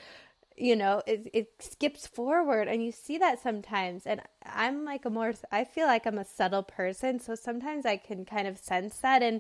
[0.56, 4.06] you know it, it skips forward and you see that sometimes.
[4.06, 7.96] And i'm like a more i feel like i'm a subtle person so sometimes i
[7.96, 9.40] can kind of sense that and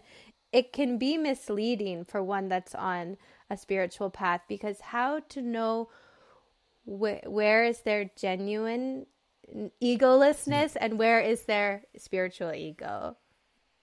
[0.53, 3.17] it can be misleading for one that's on
[3.49, 5.89] a spiritual path because how to know
[6.85, 9.07] wh- where is their genuine
[9.81, 13.17] egolessness and where is their spiritual ego?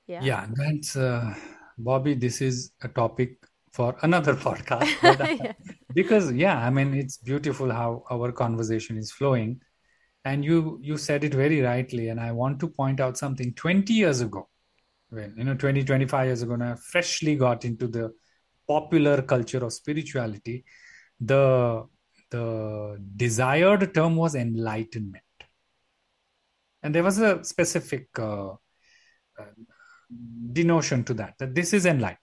[0.07, 0.25] Yeah.
[0.25, 1.35] Yeah that's uh,
[1.79, 3.37] Bobbi this is a topic
[3.73, 4.95] for another podcast.
[5.03, 5.53] But, uh, yeah.
[5.93, 9.61] because yeah i mean it's beautiful how our conversation is flowing.
[10.25, 13.55] And you you said it very rightly and i want to point out something.
[13.55, 14.50] 20 years ago
[15.11, 18.11] when you know 20 25 years ago i freshly got into the
[18.67, 20.65] popular culture of spirituality
[21.21, 21.85] the
[22.31, 25.25] the desired term was enlightenment.
[26.83, 29.53] And there was a specific uh, uh,
[30.53, 32.19] denotion to that, that this is enlightenment.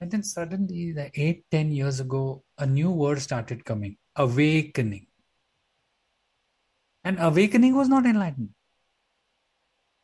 [0.00, 5.06] And then suddenly, like eight, ten years ago, a new word started coming awakening.
[7.04, 8.52] And awakening was not enlightenment.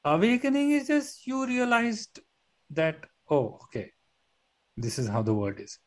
[0.04, 2.20] Awakening is just you realized
[2.70, 3.90] that, oh, okay,
[4.76, 5.78] this is how the world is.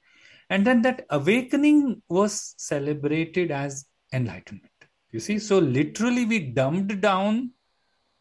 [0.49, 4.71] And then that awakening was celebrated as enlightenment.
[5.11, 7.51] You see so literally we dumbed down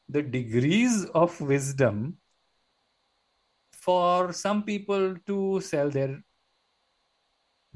[0.08, 2.16] the degrees of wisdom
[3.72, 6.20] for some people to sell their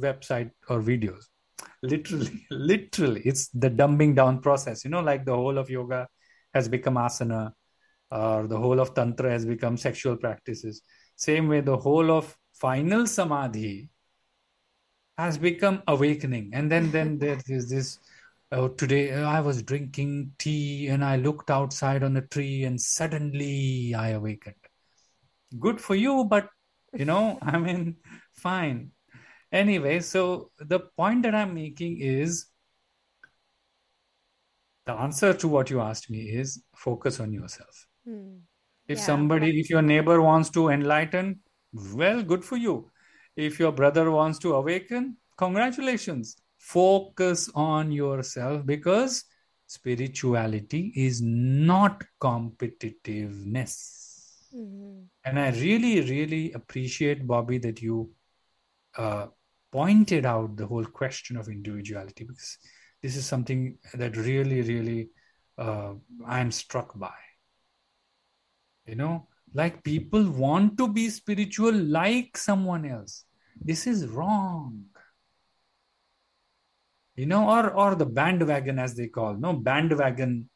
[0.00, 1.24] website or videos.
[1.82, 4.84] Literally literally it's the dumbing down process.
[4.84, 6.08] You know like the whole of yoga
[6.54, 7.52] has become asana
[8.10, 10.82] or the whole of tantra has become sexual practices.
[11.16, 13.90] Same way the whole of final samadhi
[15.16, 16.50] has become awakening.
[16.52, 17.98] And then then there is this
[18.52, 23.94] oh, today i was drinking tea and i looked outside on the tree and suddenly
[23.94, 24.56] i awakened.
[25.58, 26.48] Good for you but
[26.92, 27.96] you know i mean
[28.34, 28.92] fine.
[29.52, 32.46] Anyway so the point that i'm making is
[34.86, 38.36] the answer to what you asked me is focus on yourself hmm.
[38.88, 39.04] if yeah.
[39.04, 41.40] somebody if your neighbor wants to enlighten
[41.94, 42.90] well good for you
[43.36, 46.36] if your brother wants to awaken, congratulations.
[46.58, 49.24] Focus on yourself because
[49.66, 53.72] spirituality is not competitiveness.
[54.54, 55.04] Mm-hmm.
[55.24, 58.10] And I really, really appreciate, Bobbi, that you
[58.98, 59.28] uh,
[59.72, 62.58] pointed out the whole question of individuality because
[63.02, 65.10] this is something that really, really
[65.56, 65.94] uh,
[66.26, 67.14] I'm struck by.
[68.90, 73.24] You know, like people want to be spiritual like someone else.
[73.60, 74.86] This is wrong.
[77.14, 80.48] You know or or the bandwagon as they call no bandwagon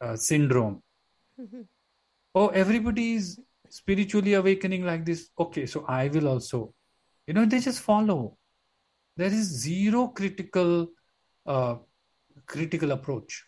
[0.00, 0.82] uh, syndrome.
[1.38, 1.62] Mm-hmm.
[2.34, 3.38] oh everybody is
[3.68, 5.28] spiritually awakening like this.
[5.38, 6.72] Okay so i will also.
[7.26, 8.38] You know they just follow.
[9.18, 10.88] There is zero critical
[11.44, 11.76] uh,
[12.46, 13.44] critical approach.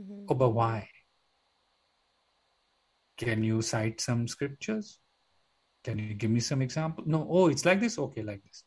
[0.00, 0.26] Mm-hmm.
[0.28, 0.88] oh, why
[3.22, 4.98] can you cite some scriptures
[5.84, 8.64] can you give me some example no oh it's like this okay like this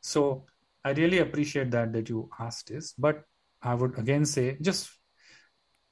[0.00, 0.44] so
[0.84, 3.22] i really appreciate that that you asked this but
[3.62, 4.90] i would again say just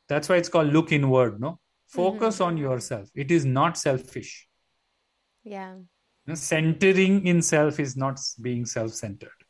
[0.09, 1.59] that's why it's called look inward no
[1.93, 3.11] Focus on yourself.
[3.15, 4.49] It is not selfish.
[5.45, 5.75] Yeah.
[6.33, 9.41] Centering in self is not being self-centered.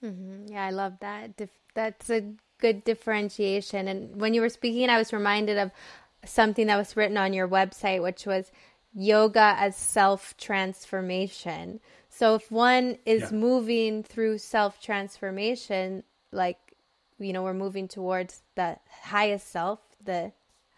[0.00, 1.40] hmm Yeah, I love that.
[1.76, 3.86] That's a good differentiation.
[3.86, 5.70] And when you were speaking, I was reminded of
[6.24, 8.52] something that was written on your website, which was
[8.94, 11.80] yoga as self transformation.
[12.08, 13.38] So if one is Yeah.
[13.38, 16.58] moving through self transformation, like,
[17.18, 20.32] you know, we're moving towards the highest self, the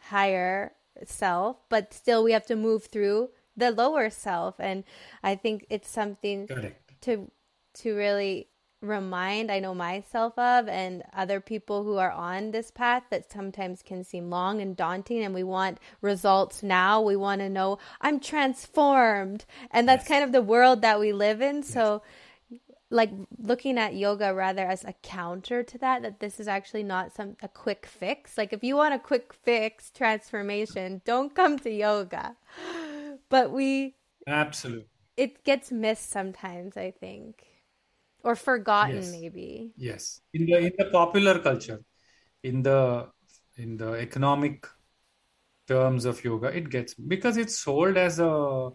[0.08, 0.72] higher
[1.04, 4.56] self, but still we have to move through the lower self.
[4.58, 4.84] And
[5.22, 7.00] I think it's something Correct.
[7.02, 7.30] to
[7.74, 8.48] to really
[8.84, 13.82] remind I know myself of and other people who are on this path that sometimes
[13.82, 17.00] can seem long and daunting and we want results now.
[17.00, 19.44] We want to know I'm transformed.
[19.70, 20.08] And that's Yes.
[20.08, 21.62] kind of the world that we live in.
[21.62, 22.02] So
[22.90, 27.12] like looking at yoga rather as a counter to that that this is actually not
[27.14, 28.38] some a quick fix.
[28.38, 32.36] Like if you want a quick fix transformation don't come to yoga.
[33.30, 34.86] But we Absolutely.
[35.16, 37.44] it gets missed sometimes i think
[38.24, 39.12] or forgotten Yes.
[39.12, 40.20] maybe Yes.
[40.32, 41.80] In the in the popular culture,
[42.42, 43.08] in the
[43.56, 44.66] in the economic
[45.68, 48.70] terms of yoga, it gets because it's sold as a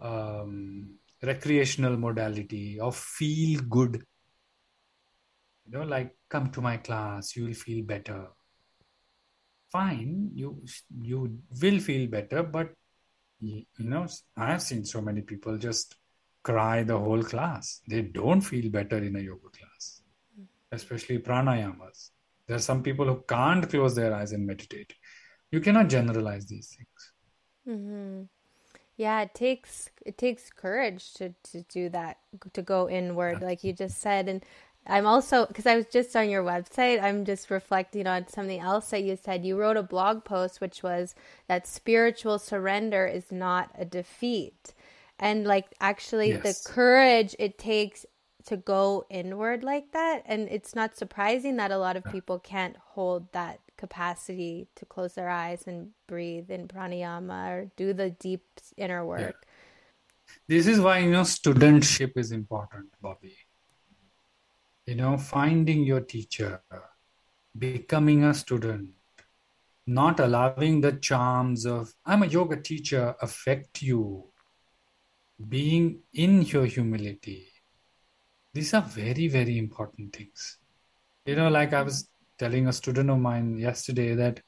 [0.00, 4.02] um, recreational modality of feel good.
[5.66, 8.28] You know, like come to my class, you will feel better.
[9.70, 10.62] Fine, you
[11.00, 12.74] you will feel better, but
[13.40, 14.06] you know,
[14.36, 15.96] I have seen so many people just
[16.42, 17.80] cry the whole class.
[17.88, 20.02] They don't feel better in a yoga class,
[20.72, 22.10] especially pranayamas.
[22.46, 24.94] There are some people who can't close their eyes and meditate.
[25.52, 27.12] You cannot generalize these things.
[27.64, 28.22] hmm
[28.96, 32.18] yeah it takes it takes courage to to do that
[32.52, 34.44] to go inward like you just said and
[34.86, 38.90] i'm also because i was just on your website i'm just reflecting on something else
[38.90, 41.14] that you said you wrote a blog post which was
[41.48, 44.74] that spiritual surrender is not a defeat
[45.22, 46.42] and like actually Yes.
[46.42, 48.04] the courage it takes
[48.46, 50.22] to go inward like that.
[50.26, 52.12] And it's not surprising that a lot of uh-huh.
[52.12, 57.92] people can't hold that capacity to close their eyes and breathe in pranayama or do
[57.92, 58.44] the deep
[58.76, 59.46] inner work.
[60.48, 63.34] This is why, you know, studentship is important, Bobbi.
[64.86, 66.62] You know, finding your teacher,
[67.56, 68.90] becoming a student,
[69.86, 74.31] not allowing the charms of, I'm a yoga teacher, affect you,
[75.48, 77.48] being in your humility.
[78.54, 80.58] These are very, very important things.
[81.24, 82.08] You know, like I was
[82.38, 84.40] telling a student of mine yesterday that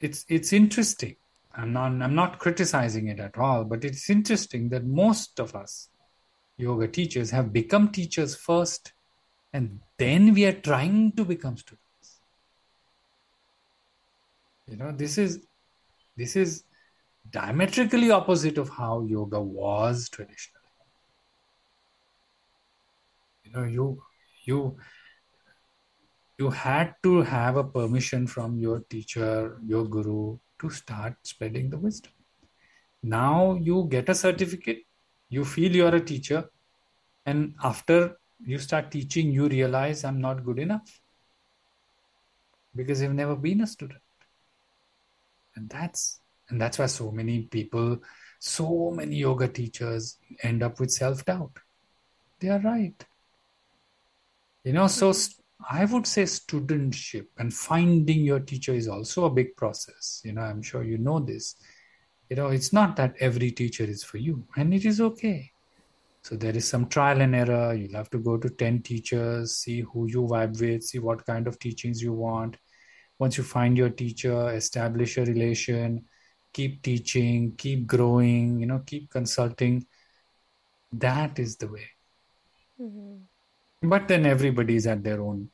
[0.00, 1.16] it's it's interesting.
[1.54, 5.88] I'm not I'm not criticizing it at all, but it's interesting that most of us
[6.56, 8.92] yoga teachers have become teachers first,
[9.52, 12.20] and then we are trying to become students.
[14.68, 15.46] You know, this is
[16.16, 16.64] this is
[17.30, 20.62] diametrically opposite of how yoga was traditionally.
[23.44, 24.02] You know, you
[24.44, 24.76] you
[26.38, 31.78] you had to have a permission from your teacher, your guru, to start spreading the
[31.78, 32.12] wisdom.
[33.02, 34.84] Now you get a certificate,
[35.28, 36.50] you feel you're a teacher,
[37.24, 41.00] and after you start teaching, you realize I'm not good enough
[42.74, 44.02] because you've never been a student.
[45.54, 47.98] And that's and that's why so many people,
[48.38, 51.58] so many yoga teachers end up with self-doubt.
[52.40, 53.04] They are right.
[54.64, 55.12] You know, so
[55.70, 60.20] I would say studentship and finding your teacher is also a big process.
[60.24, 61.56] You know, I'm sure you know this.
[62.28, 65.52] You know, it's not that every teacher is for you, and it is okay.
[66.22, 67.72] So there is some trial and error.
[67.72, 71.46] You'll have to go to 10 teachers, see who you vibe with, see what kind
[71.46, 72.56] of teachings you want.
[73.20, 76.04] Once you find your teacher, establish a relation,
[76.52, 79.86] keep teaching, keep growing, you know, keep consulting.
[80.92, 81.86] That is the way.
[83.82, 85.50] But then everybody is at their own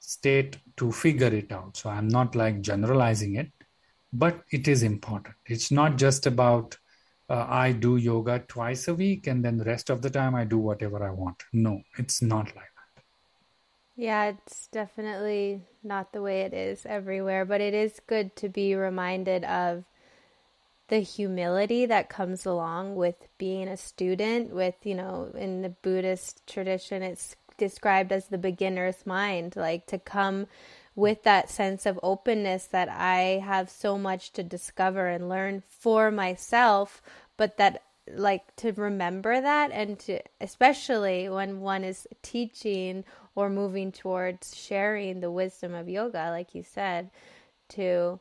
[0.00, 1.76] state to figure it out.
[1.76, 3.50] So I'm not like generalizing it,
[4.12, 5.34] but it is important.
[5.46, 6.78] It's not just about
[7.28, 10.44] uh, I do yoga twice a week and then the rest of the time I
[10.44, 11.42] do whatever I want.
[11.52, 13.02] No, it's not like that.
[13.96, 18.74] Yeah, it's definitely not the way it is everywhere, but it is good to be
[18.74, 19.84] reminded of
[20.88, 26.46] the humility that comes along with being a student with, you know, in the Buddhist
[26.46, 30.46] tradition it's described as the beginner's mind, like to come
[30.96, 36.10] with that sense of openness that I have so much to discover and learn for
[36.10, 37.02] myself,
[37.36, 37.82] but that
[38.12, 43.02] like to remember that and to especially when one is teaching
[43.34, 47.08] or moving towards sharing the wisdom of yoga like you said
[47.66, 48.20] to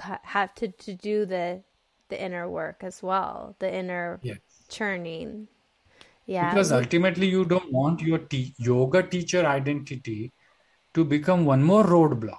[0.00, 1.62] have to, to do the
[2.08, 4.38] the inner work as well, the inner yes.
[4.68, 5.48] churning.
[6.26, 6.50] Yeah.
[6.50, 10.32] Because ultimately, you don't want your te- yoga teacher identity
[10.94, 12.38] to become one more roadblock.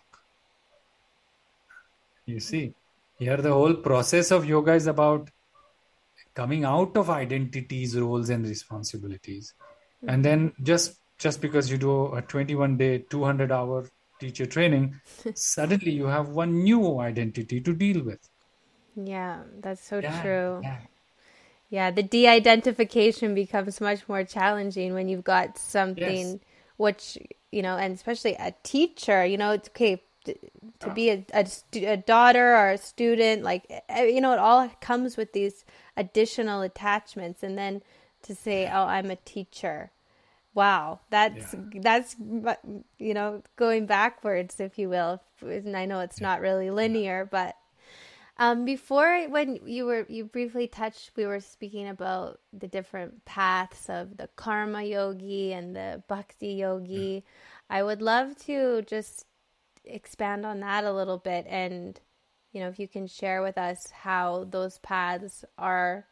[2.25, 2.73] You see,
[3.17, 5.29] here the whole process of yoga is about
[6.35, 9.53] coming out of identities, roles, and responsibilities.
[10.03, 10.09] Mm-hmm.
[10.09, 13.89] And then just just because you do a 21 day, 200 hour
[14.19, 14.99] teacher training,
[15.33, 18.19] suddenly you have one new identity to deal with.
[18.95, 20.59] Yeah, that's so yeah, true.
[20.63, 20.77] Yeah.
[21.69, 26.37] yeah, the de identification becomes much more challenging when you've got something yes.
[26.77, 27.17] which,
[27.51, 30.01] you know, and especially a teacher, you know, it's okay
[30.79, 34.69] to be a, a, a, daughter or a student like eh, you know it all
[34.81, 35.65] comes with these
[35.95, 37.81] additional attachments and then
[38.21, 39.91] to say oh i'm a teacher
[40.53, 40.99] wow.
[41.09, 41.81] That's yeah.
[41.81, 42.15] that's
[42.97, 47.55] you know going backwards if you will and i know it's not really linear but
[48.39, 53.89] um, before when you were you briefly touched we were speaking about the different paths
[53.89, 57.25] of the karma yogi and the bhakti yogi.
[57.69, 59.25] I would love to just
[59.83, 61.99] expand on that a little bit and
[62.53, 66.05] you know if you can share with us how those paths are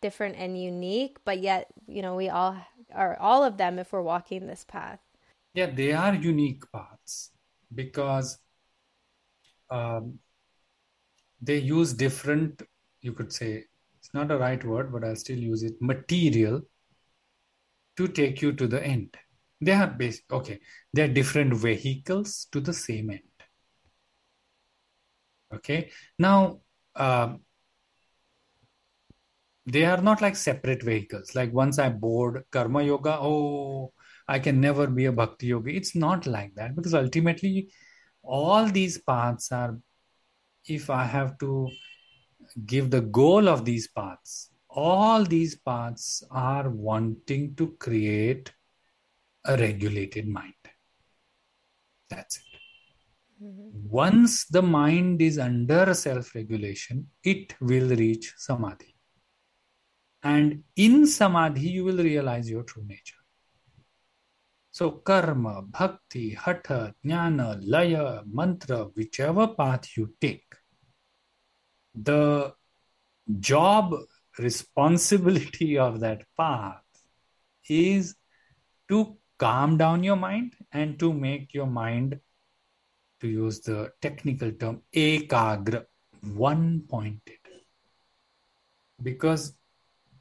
[0.00, 2.56] different and unique but yet you know we all
[2.94, 5.00] are all of them if we're walking this path.
[5.54, 7.30] Yeah they are unique paths
[7.74, 8.38] because
[9.70, 10.18] um,
[11.40, 12.62] they use different
[13.00, 13.64] you could say
[13.98, 16.60] it's not a right word but i'll still use it material
[17.96, 19.16] to take you to the end.
[19.60, 20.60] They are basic okay
[20.92, 23.20] they're different vehicles to the same end.
[25.54, 25.90] Okay?
[26.18, 26.60] Now
[26.96, 27.40] um,
[29.66, 33.92] they are not like separate vehicles like once i board karma yoga oh
[34.28, 37.70] i can never be a bhakti yogi it's not like that because ultimately
[38.22, 39.78] all these paths are
[40.66, 41.68] if i have to
[42.66, 48.52] give the goal of these paths all these paths are wanting to create
[49.44, 50.54] a regulated mind.
[52.10, 52.42] That's it.
[53.42, 53.88] Mm-hmm.
[53.88, 58.93] Once the mind is under self regulation, it will reach samadhi.
[60.24, 63.16] And in samadhi, you will realize your true nature.
[64.70, 70.54] So, karma, bhakti, hatha, jnana, laya, mantra, whichever path you take,
[71.94, 72.54] the
[73.38, 73.94] job
[74.38, 76.80] responsibility of that path
[77.68, 78.16] is
[78.88, 82.18] to calm down your mind and to make your mind,
[83.20, 85.84] to use the technical term, ekagra,
[86.34, 87.38] one pointed.
[89.02, 89.54] Because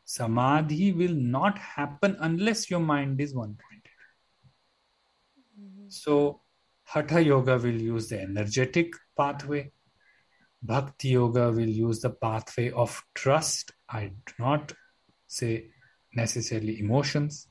[0.06, 3.92] samadhi will not happen unless your mind is one pointed.
[5.60, 5.90] Mm-hmm.
[5.90, 6.42] So,
[6.84, 9.72] hatha yoga will use the energetic pathway.
[10.62, 13.72] Bhakti yoga will use the pathway of trust.
[13.90, 14.74] I do not
[15.28, 15.72] say
[16.16, 17.48] necessarily emotions.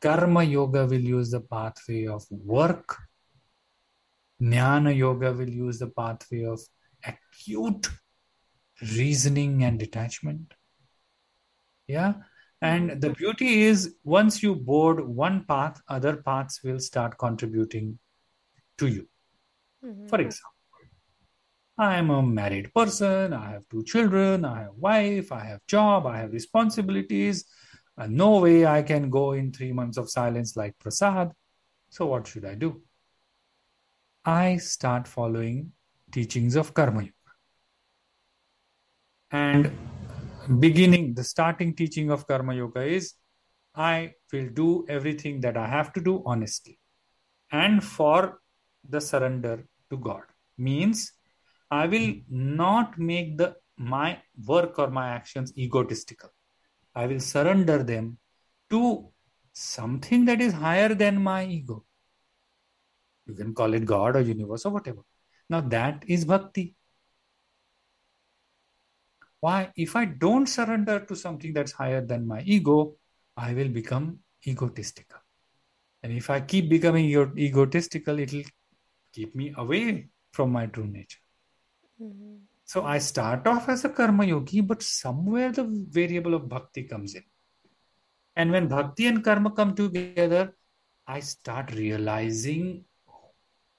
[0.00, 2.96] Karma Yoga will use the pathway of work.
[4.40, 6.60] Jnana Yoga will use the pathway of
[7.04, 7.88] acute
[8.94, 10.52] reasoning and detachment.
[11.86, 12.14] Yeah.
[12.62, 17.98] And the beauty is, once you board one path, other paths will start contributing
[18.78, 19.08] to you.
[19.84, 20.06] Mm-hmm.
[20.06, 20.50] For example,
[21.78, 26.06] I am a married person, I have two children, I have wife, I have job,
[26.06, 27.44] I have responsibilities.
[27.98, 31.32] Uh, no way I can go in three months of silence like Prasad.
[31.90, 32.82] So, what should I do?
[34.24, 35.72] I start following
[36.10, 37.12] teachings of Karma Yoga.
[39.30, 39.72] And
[40.48, 43.14] beginning, the starting teaching of Karma Yoga is
[43.74, 46.78] I will do everything that I have to do honestly
[47.52, 48.40] and for
[48.88, 50.22] the surrender to God.
[50.58, 51.12] Means
[51.70, 56.30] I will not make the my work or my actions egotistical.
[56.94, 58.18] I will surrender them
[58.70, 59.08] to
[59.52, 61.84] something that is higher than my ego.
[63.26, 65.02] You can call it God or universe or whatever.
[65.50, 66.74] Now that is bhakti.
[69.46, 69.70] Why?
[69.76, 72.96] If I don't surrender to something that's higher than my ego,
[73.36, 75.20] I will become egotistical.
[76.02, 77.06] And if I keep becoming
[77.38, 78.42] egotistical, it'll
[79.12, 81.20] keep me away from my true nature.
[82.02, 82.34] Mm-hmm.
[82.64, 85.64] So I start off as a karma yogi, but somewhere the
[86.00, 87.22] variable of bhakti comes in.
[88.34, 90.56] And when bhakti and karma come together,
[91.06, 92.84] I start realizing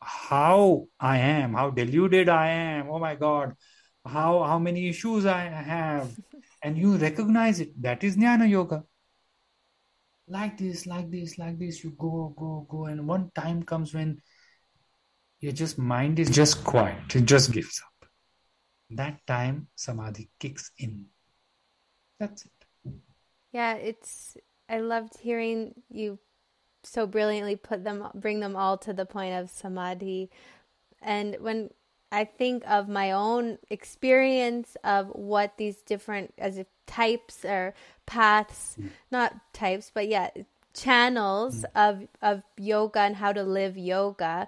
[0.02, 2.90] how I am, how deluded I am.
[2.90, 3.54] Oh my God,
[4.08, 6.18] how how many issues I have.
[6.64, 7.80] and you recognize it.
[7.82, 8.84] That is jnana yoga.
[10.28, 12.86] Like this, like this, like this, you go, go, go.
[12.86, 14.22] And one time comes when
[15.40, 17.16] your just mind is just quiet.
[17.16, 18.10] It just gives up
[18.92, 21.06] that time samadhi kicks in.
[22.20, 22.52] That's it.
[23.52, 24.38] Yeah, it's
[24.70, 26.20] I loved hearing you
[26.84, 30.30] so brilliantly put them bring them all to the point of samadhi.
[31.02, 31.70] And when
[32.12, 37.74] I think of my own experience of what these different as if types or
[38.06, 38.90] paths, mm.
[39.12, 40.30] not types, but yeah,
[40.74, 41.66] channels mm.
[41.76, 44.48] of of yoga and how to live yoga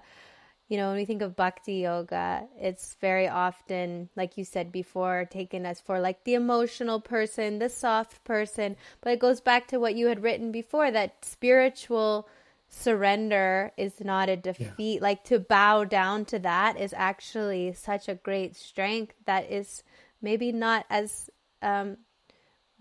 [0.70, 5.26] you know, when we think of bhakti yoga, it's very often, like you said before,
[5.28, 8.76] taken as for like the emotional person, the soft person.
[9.00, 12.28] But it goes back to what you had written before that spiritual
[12.70, 14.94] surrender is not a defeat.
[14.94, 15.02] Yeah.
[15.02, 19.82] Like to bow down to that is actually such a great strength that is
[20.22, 21.28] maybe not as
[21.60, 21.98] um,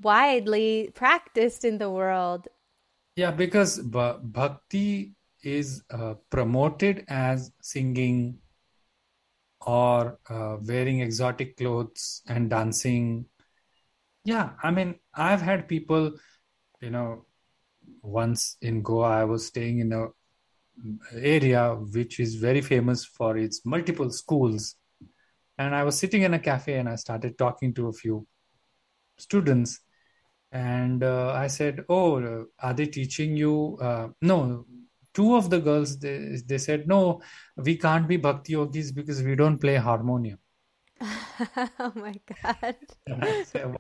[0.02, 2.48] widely practiced in the world.
[3.16, 8.38] Yeah, because bhakti is uh, promoted as singing
[9.66, 13.26] or uh, wearing exotic clothes and dancing.
[14.24, 16.14] Yeah, I mean, I've had people,
[16.82, 17.26] you know,
[18.02, 20.08] once in Goa, I was staying in a
[21.14, 24.76] area which is very famous for its multiple schools.
[25.58, 28.26] And I was sitting in a cafe and I started talking to a few
[29.18, 29.82] students.
[30.52, 33.78] And uh, I said, Oh, are they teaching you?
[33.82, 34.66] Uh, no,
[35.14, 37.22] two of the girls they, they said no
[37.58, 40.40] we can't be bhakti yogis because we don't play harmonium
[41.80, 42.76] oh my god
[43.46, 43.76] said,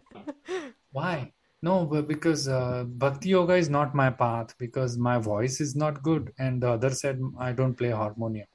[0.91, 5.75] why no but because uh, bhakti yoga is not my path because my voice is
[5.75, 8.47] not good and the other said i don't play harmonium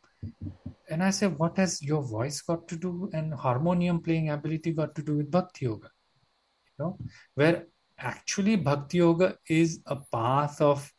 [0.91, 4.95] and i said what has your voice got to do and harmonium playing ability got
[4.95, 5.91] to do with bhakti yoga
[6.69, 6.99] you know
[7.35, 7.67] where
[7.99, 10.91] actually bhakti yoga is a path of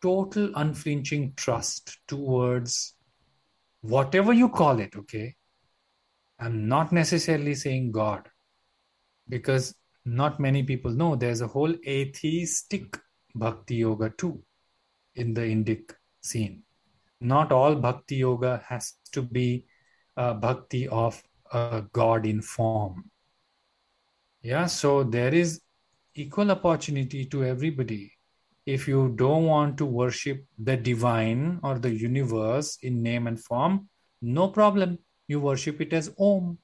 [0.00, 2.94] total unflinching trust towards
[3.80, 5.34] whatever you call it, okay?
[6.38, 8.28] I'm not necessarily saying God
[9.28, 9.74] because
[10.14, 12.98] not many people know there's a whole atheistic
[13.34, 14.42] bhakti yoga too
[15.14, 16.62] in the Indic scene.
[17.20, 19.64] Not all bhakti yoga has to be
[20.16, 23.10] bhakti of a God in form.
[24.42, 25.60] Yeah, so there is
[26.14, 28.12] equal opportunity to everybody
[28.66, 33.88] if you don't want to worship the divine or the universe in name and form,
[34.20, 34.98] no problem.
[35.26, 36.58] You worship it as Om.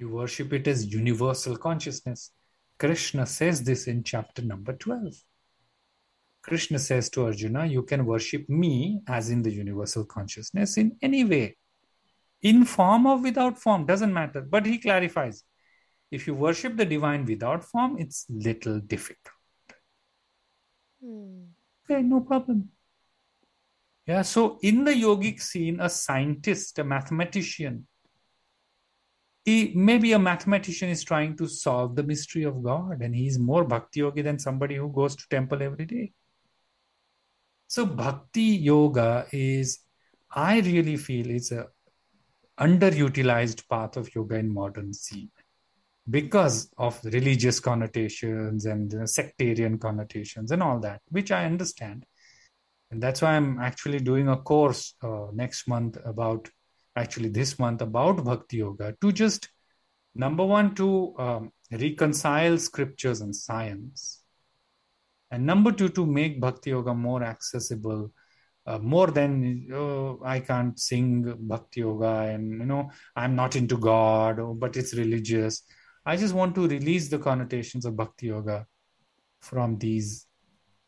[0.00, 2.30] You worship it as universal consciousness.
[2.78, 5.12] Krishna says this in chapter number 12.
[6.40, 11.24] Krishna says to Arjuna, You can worship me as in the universal consciousness in any
[11.24, 11.58] way.
[12.40, 14.40] In form or without form, doesn't matter.
[14.40, 15.44] But he clarifies
[16.10, 19.34] if you worship the divine without form, it's little difficult.
[21.04, 21.42] Hmm.
[21.84, 22.70] Okay, no problem.
[24.06, 27.86] Yeah, so in the yogic scene, a scientist, a mathematician,
[29.74, 34.00] maybe a mathematician is trying to solve the mystery of God, and he's more bhakti
[34.00, 36.12] yogi than somebody who goes to temple every day.
[37.68, 39.80] So bhakti yoga is,
[40.30, 41.68] I really feel, it's a
[42.58, 45.30] underutilized path of yoga in modern scene
[46.08, 52.04] because of religious connotations and sectarian connotations and all that, which I understand.
[52.90, 56.48] And that's why I'm actually doing a course uh, next month about,
[56.96, 59.48] actually this month about Bhakti Yoga to just,
[60.14, 64.22] number one, to um, reconcile scriptures and science.
[65.30, 68.10] And number two, to make Bhakti Yoga more accessible
[68.66, 73.76] uh, more than oh, I can't sing bhakti yoga and you know I'm not into
[73.76, 75.62] God, oh, but it's religious.
[76.04, 78.66] I just want to release the connotations of bhakti yoga
[79.40, 80.26] from these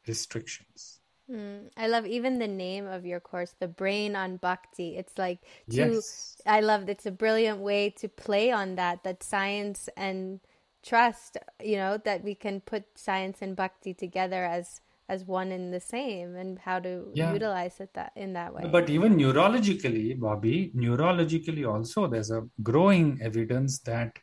[0.07, 1.01] restrictions.
[1.33, 4.97] Mm, I love even the name of your course, the brain on bhakti.
[4.97, 6.37] It's like to, yes.
[6.47, 10.41] I love it's a brilliant way to play on that that science and
[10.83, 15.73] trust, you know, that we can put science and bhakti together as as one and
[15.73, 17.33] the same and how to yeah.
[17.33, 18.63] utilize it that in that way.
[18.71, 24.19] But even neurologically, Bobbi, neurologically also there's a growing evidence that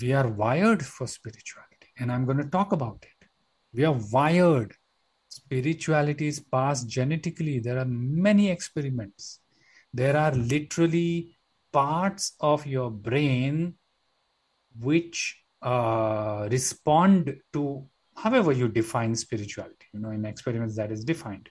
[0.00, 3.28] we are wired for spirituality and i'm going to talk about it
[3.72, 4.74] we are wired
[5.36, 7.58] spirituality is passed genetically.
[7.58, 7.90] There are
[8.26, 9.40] many experiments.
[9.92, 11.36] There are literally
[11.72, 13.74] parts of your brain
[14.78, 15.18] which
[15.62, 19.86] uh, respond to however you define spirituality.
[19.92, 21.48] You know in experiments that is defined.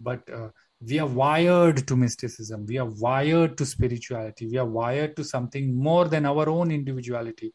[0.00, 0.50] But uh,
[0.80, 2.66] we are wired to mysticism.
[2.66, 4.46] We are wired to spirituality.
[4.46, 7.52] We are wired to something more than our own individuality.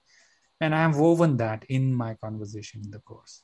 [0.62, 3.44] And i have woven that in my conversation in the course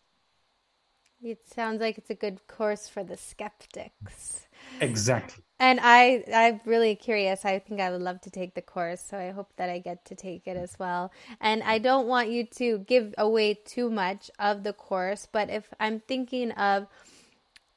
[1.22, 4.48] It sounds like it's a good course for the skeptics.
[4.80, 5.44] Exactly.
[5.60, 7.44] And I, I'm really curious.
[7.44, 10.06] I think I would love to take the course, so I hope that I get
[10.06, 11.12] to take it as well.
[11.42, 15.68] And I don't want you to give away too much of the course, but if
[15.80, 16.88] I'm thinking of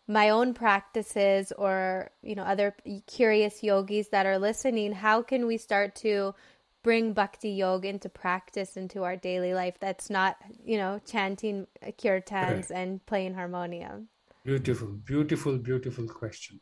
[0.07, 2.77] my own practices or you know other
[3.07, 6.35] curious yogis that are listening, how can we start to
[6.83, 11.67] bring bhakti yoga into practice into our daily life that's not you know chanting
[11.99, 14.09] kirtans and playing harmonium
[14.45, 16.59] beautiful beautiful beautiful question.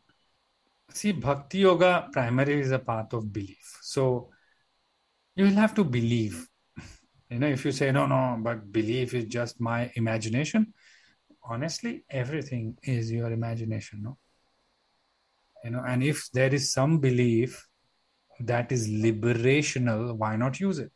[0.92, 3.78] See bhakti yoga primarily is a path of belief.
[3.82, 4.30] So
[5.34, 6.46] you will have to believe.
[7.30, 10.74] You know if you say no no but belief is just my imagination
[11.48, 14.18] honestly everything is your imagination no?
[15.64, 17.66] You know and if there is some belief
[18.40, 20.90] that is liberational, why not use it?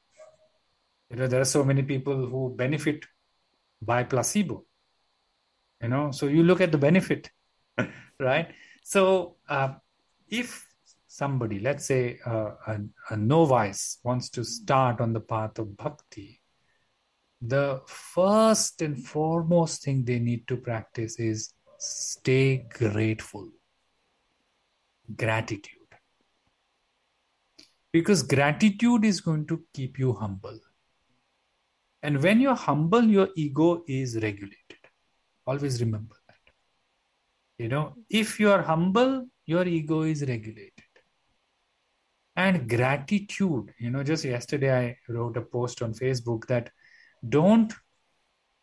[1.10, 3.04] You know, there are so many people who benefit
[3.80, 4.64] by placebo.
[5.82, 7.30] You know, so you look at the benefit,
[8.20, 8.48] right?
[8.82, 9.74] So uh,
[10.28, 10.66] if
[11.06, 12.80] somebody, let's say uh, a,
[13.10, 16.40] a novice, wants to start on the path of bhakti,
[17.42, 23.50] the first and foremost thing they need to practice is stay grateful,
[25.14, 25.83] gratitude
[27.94, 30.58] because gratitude is going to keep you humble.
[32.02, 34.80] And when you're humble, your ego is regulated.
[35.46, 36.52] Always remember that.
[37.56, 40.72] You know, if you are humble, your ego is regulated.
[42.34, 46.70] And gratitude, you know, just yesterday I wrote a post on Facebook that
[47.28, 47.72] don't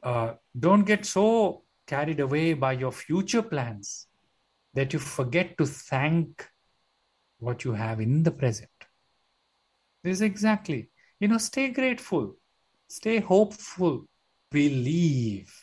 [0.03, 4.07] uh, don't get so carried away by your future plans
[4.73, 6.45] that you forget to thank
[7.39, 8.80] what you have in the present.
[10.03, 10.89] This is exactly.
[11.19, 12.35] You know, stay grateful,
[12.87, 14.05] stay hopeful,
[14.49, 15.53] believe.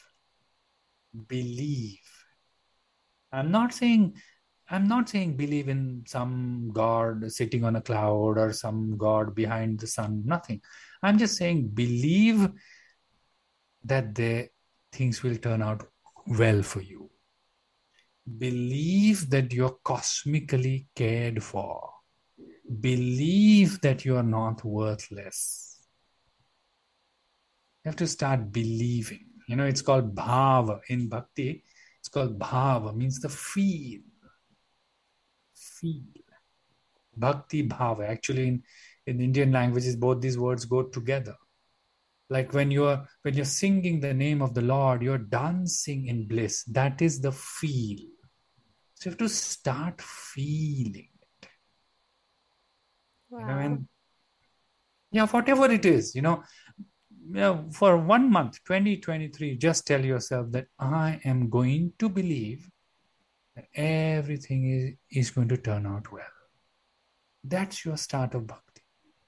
[1.26, 1.98] Believe.
[3.32, 4.14] I'm not saying
[4.70, 9.80] I'm not saying believe in some God sitting on a cloud or some God behind
[9.80, 10.60] the sun, nothing.
[11.02, 12.50] I'm just saying believe
[13.84, 14.48] that the
[14.92, 15.88] things will turn out
[16.26, 17.10] well for you.
[18.36, 21.97] Believe that you're cosmically cared for
[22.68, 25.78] believe that you are not worthless.
[27.84, 29.26] You have to start believing.
[29.46, 31.64] You know, it's called bhava in bhakti.
[32.00, 34.00] It's called bhava, means the feel.
[35.54, 36.02] Feel.
[37.16, 38.08] Bhakti bhava.
[38.08, 38.62] Actually, in,
[39.06, 41.34] in Indian languages, both these words go together.
[42.30, 46.62] Like when you're when you're singing the name of the Lord, you're dancing in bliss.
[46.64, 47.98] That is the feel.
[48.94, 51.08] So you have to start feeling.
[53.30, 53.40] Wow.
[53.40, 53.88] You know, and
[55.10, 56.42] yeah, whatever it is, you know,
[57.30, 62.68] you know, for one month, 2023, just tell yourself that I am going to believe
[63.54, 66.22] that everything is, is going to turn out well.
[67.44, 68.82] That's your start of bhakti.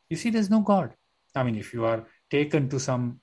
[0.08, 0.94] You see, there's no God.
[1.34, 3.20] I mean, if you are taken to some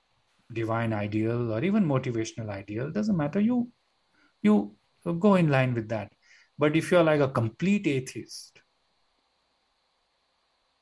[0.52, 3.40] divine ideal or even motivational ideal, doesn't matter.
[3.40, 3.70] You
[4.42, 4.76] you
[5.20, 6.12] go in line with that.
[6.58, 8.62] But if you're like a complete atheist,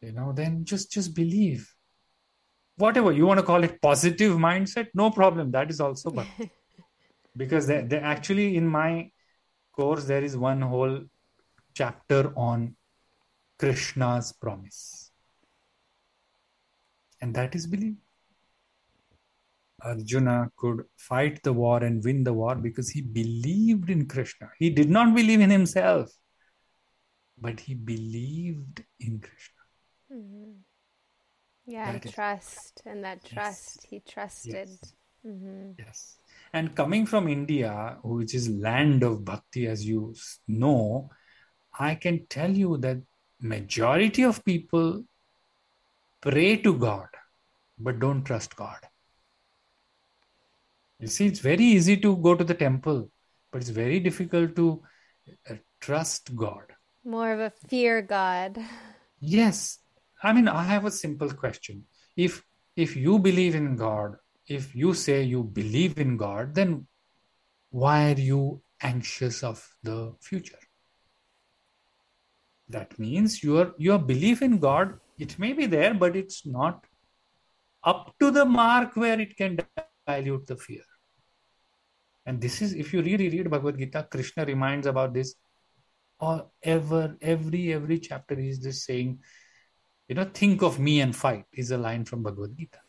[0.05, 1.71] you know then just just believe.
[2.77, 4.87] Whatever you want to call it positive mindset?
[4.93, 6.27] No problem that is also but
[7.37, 9.09] because they, they actually in my
[9.71, 10.99] course there is one whole
[11.73, 12.75] chapter on
[13.57, 15.11] krishna's promise.
[17.21, 17.95] And that is belief.
[19.81, 24.49] Arjuna could fight the war and win the war because he believed in krishna.
[24.59, 26.11] He did not believe in himself
[27.37, 29.54] but he believed in krishna
[30.11, 30.51] Mm-hmm.
[31.65, 32.81] Yeah, that trust.
[32.85, 33.89] Is, and that trust, yes.
[33.89, 34.69] he trusted.
[34.69, 34.93] Yes.
[35.25, 35.71] Mm-hmm.
[35.79, 36.17] yes.
[36.53, 40.13] And coming from India, which is land of bhakti, as you
[40.47, 41.09] know,
[41.77, 43.01] I can tell you that
[43.41, 45.03] majority of people
[46.21, 47.07] pray to God,
[47.79, 48.77] but don't trust God.
[50.99, 53.09] You see, it's very easy to go to the temple,
[53.51, 54.81] but it's very difficult to
[55.49, 56.63] uh, trust God.
[57.03, 58.57] More of a fear God.
[59.19, 59.79] Yes,
[60.25, 61.83] I mean, I have a simple question.
[62.17, 62.43] If
[62.75, 64.15] if you believe in God,
[64.47, 66.87] if you say you believe in God, then
[67.69, 70.63] why are you anxious of the future?
[72.69, 76.83] That means your your belief in God, it may be there, but it's not
[77.83, 79.59] up to the mark where it can
[80.07, 80.83] dilute the fear.
[82.25, 85.35] And this is, if you really read Bhagavad Gita, Krishna reminds about this.
[86.19, 89.19] Or ever, every every chapter is just saying
[90.07, 92.79] you know, think of me and fight is a line from Bhagavad Gita.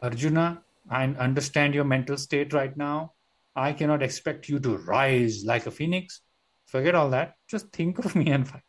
[0.00, 3.12] Arjuna, I understand your mental state right now.
[3.54, 6.22] I cannot expect you to rise like a phoenix.
[6.66, 7.34] Forget all that.
[7.48, 8.62] Just think of me and fight.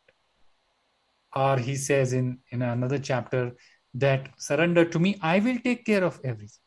[1.36, 3.54] Or he says in, in another chapter
[3.96, 6.60] that surrender to me, I will take care of everything.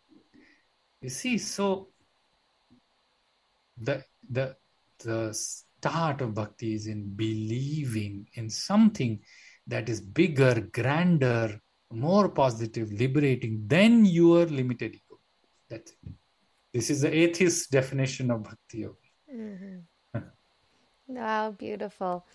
[1.01, 1.89] You see, so
[3.79, 4.57] the the
[5.05, 9.21] the start of bhakti is in believing in something
[9.67, 11.61] that is bigger, grander,
[11.93, 15.21] more positive, liberating than your limited ego.
[15.69, 15.99] That's it.
[16.73, 18.97] This is the atheist definition of bhakti yoga.
[19.35, 20.19] Mm-hmm.
[21.09, 22.27] wow, beautiful.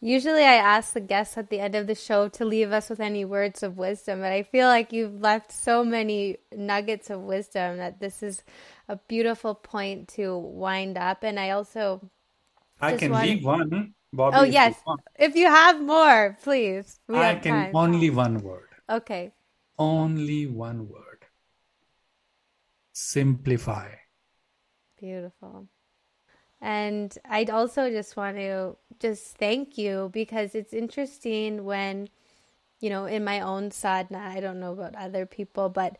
[0.00, 3.00] Usually, I ask the guests at the end of the show to leave us with
[3.00, 7.78] any words of wisdom, but I feel like you've left so many nuggets of wisdom
[7.78, 8.42] that this is
[8.88, 11.22] a beautiful point to wind up.
[11.22, 12.10] And I also
[12.80, 13.94] I can leave one.
[14.14, 17.00] Bobbi, oh yes, you if you have more, please.
[17.08, 17.76] We I can time.
[17.76, 18.68] only one word.
[18.88, 19.32] Okay.
[19.78, 21.26] Only one word.
[22.92, 23.88] Simplify.
[25.00, 25.68] Beautiful.
[26.60, 32.08] And I'd also just want to just thank you because it's interesting when,
[32.80, 35.98] you know, in my own sadhana, I don't know about other people, but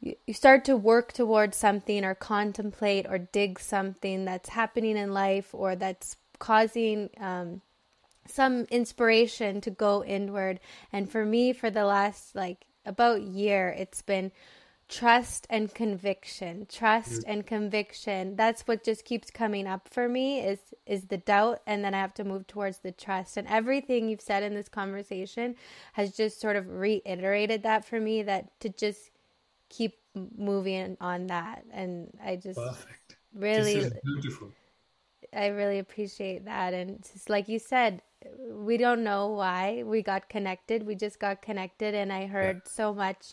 [0.00, 5.12] you, you start to work towards something or contemplate or dig something that's happening in
[5.12, 7.62] life or that's causing um,
[8.26, 10.58] some inspiration to go inward.
[10.92, 14.32] And for me, for the last like about year, it's been
[14.90, 17.30] trust and conviction trust mm-hmm.
[17.30, 21.84] and conviction that's what just keeps coming up for me is is the doubt and
[21.84, 25.54] then i have to move towards the trust and everything you've said in this conversation
[25.92, 29.12] has just sort of reiterated that for me that to just
[29.68, 29.96] keep
[30.36, 33.16] moving on that and i just Perfect.
[33.32, 34.50] really beautiful
[35.34, 36.74] i really appreciate that.
[36.74, 38.02] And just like you said
[38.50, 40.86] we don't know why we got connected.
[40.86, 41.94] We just got connected.
[41.94, 42.70] And i heard yeah.
[42.70, 43.32] so much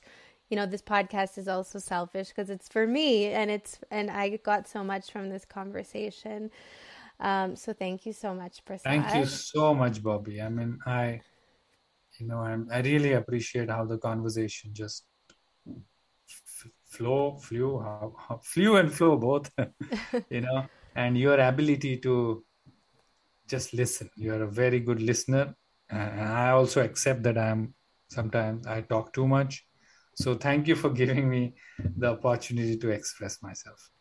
[0.49, 4.29] you know this podcast is also selfish because it's for me and it's and i
[4.37, 6.49] got so much from this conversation.
[7.19, 8.83] Um, so thank you so much Prasad.
[8.83, 10.43] thank you so much Bobbi.
[10.43, 11.19] I mean i
[12.19, 15.05] you know I'm, i really appreciate how the conversation just
[15.67, 19.51] f- flow flew how, how, flew and flow both
[20.29, 20.65] you know
[20.97, 22.43] and your ability to
[23.47, 25.55] just listen you're a very good listener
[25.89, 27.73] and i also accept that i'm
[28.09, 29.67] sometimes i talk too much
[30.17, 33.91] so thank you for giving me the opportunity to express myself.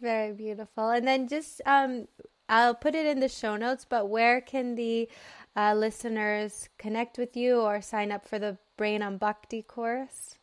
[0.00, 0.90] Very beautiful.
[0.90, 2.06] And then just um,
[2.48, 5.08] I'll put it in the show notes, but where can the
[5.56, 10.36] uh, listeners connect with you or sign up for the Brain on Bhakti course?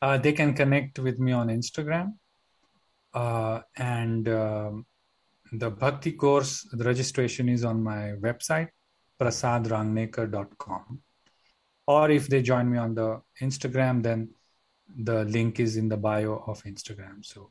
[0.00, 2.14] Uh, they can connect with me on Instagram.
[3.12, 4.86] Uh, and um,
[5.52, 8.68] the Bhakti course, the registration is on my website,
[9.20, 11.00] prasadrangnekar.com.
[11.86, 14.30] Or if they join me on the Instagram, then
[14.96, 17.24] the link is in the bio of Instagram.
[17.24, 17.50] So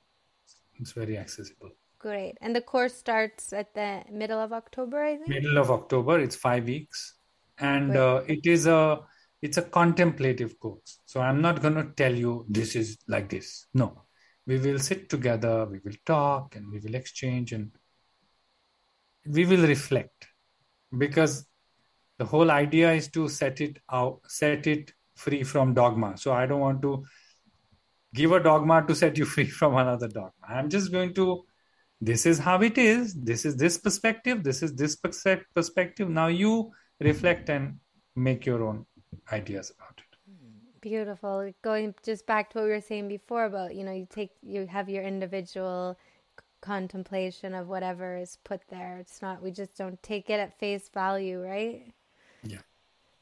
[0.80, 1.70] it's very accessible.
[2.00, 2.38] Great.
[2.42, 5.30] And the course starts at the middle of October, I think?
[5.30, 6.20] Middle of October.
[6.20, 7.16] It's five weeks.
[7.60, 9.02] And uh, it is a
[9.44, 11.00] it's a contemplative course.
[11.06, 13.68] So I'm not going to tell you this is like this.
[13.74, 14.04] No.
[14.48, 17.72] We will sit together, we will talk, and we will exchange, and
[19.26, 20.28] we will reflect.
[20.98, 21.46] Because
[22.18, 26.18] the whole idea is to set it out, set it free from dogma.
[26.18, 27.04] So I don't want to
[28.14, 30.48] give a dogma to set you free from another dogma.
[30.48, 31.44] I'm just going to,
[32.00, 33.14] this is how it is.
[33.14, 34.44] This is this perspective.
[34.44, 36.10] This is this perspective.
[36.10, 37.78] Now you reflect and
[38.16, 38.86] make your own
[39.32, 40.06] ideas about it.
[40.82, 41.54] Beautiful.
[41.62, 44.66] Going just back to what we were saying before about, you know, you take, you
[44.66, 45.98] have your individual
[46.62, 48.98] contemplation of whatever is put there.
[49.00, 51.94] It's not, we just don't take it at face value, right?
[52.44, 52.60] Yeah.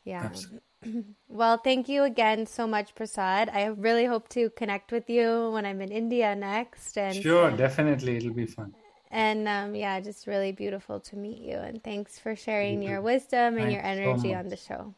[0.04, 0.24] Yeah.
[0.26, 0.62] Absolutely.
[1.28, 3.50] Well, thank you again so much, Prasad.
[3.50, 6.98] I really hope to connect with you when I'm in India next.
[6.98, 8.74] And sure, definitely, it'll be fun.
[9.12, 11.58] And um, yeah, just really beautiful to meet you.
[11.58, 14.94] And thanks for sharing you your wisdom and thanks your energy so on the show.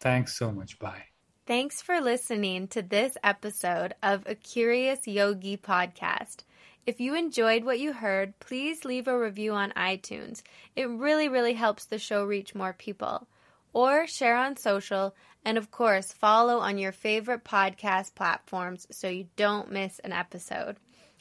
[0.00, 0.78] Thanks so much.
[0.78, 1.04] Bye.
[1.46, 6.42] Thanks for listening to this episode of a Curious Yogi podcast.
[6.86, 10.42] If you enjoyed what you heard, please leave a review on iTunes.
[10.76, 13.26] It really, really helps the show reach more people
[13.72, 15.14] or share on social,
[15.44, 20.76] and of course, follow on your favorite podcast platforms so you don't miss an episode.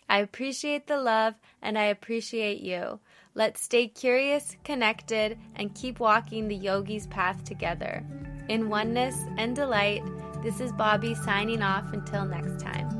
[0.07, 2.99] I appreciate the love and I appreciate you.
[3.33, 8.05] Let's stay curious, connected, and keep walking the yogi's path together.
[8.49, 10.03] In oneness and delight,
[10.43, 12.94] this is Bobbi signing off until next time.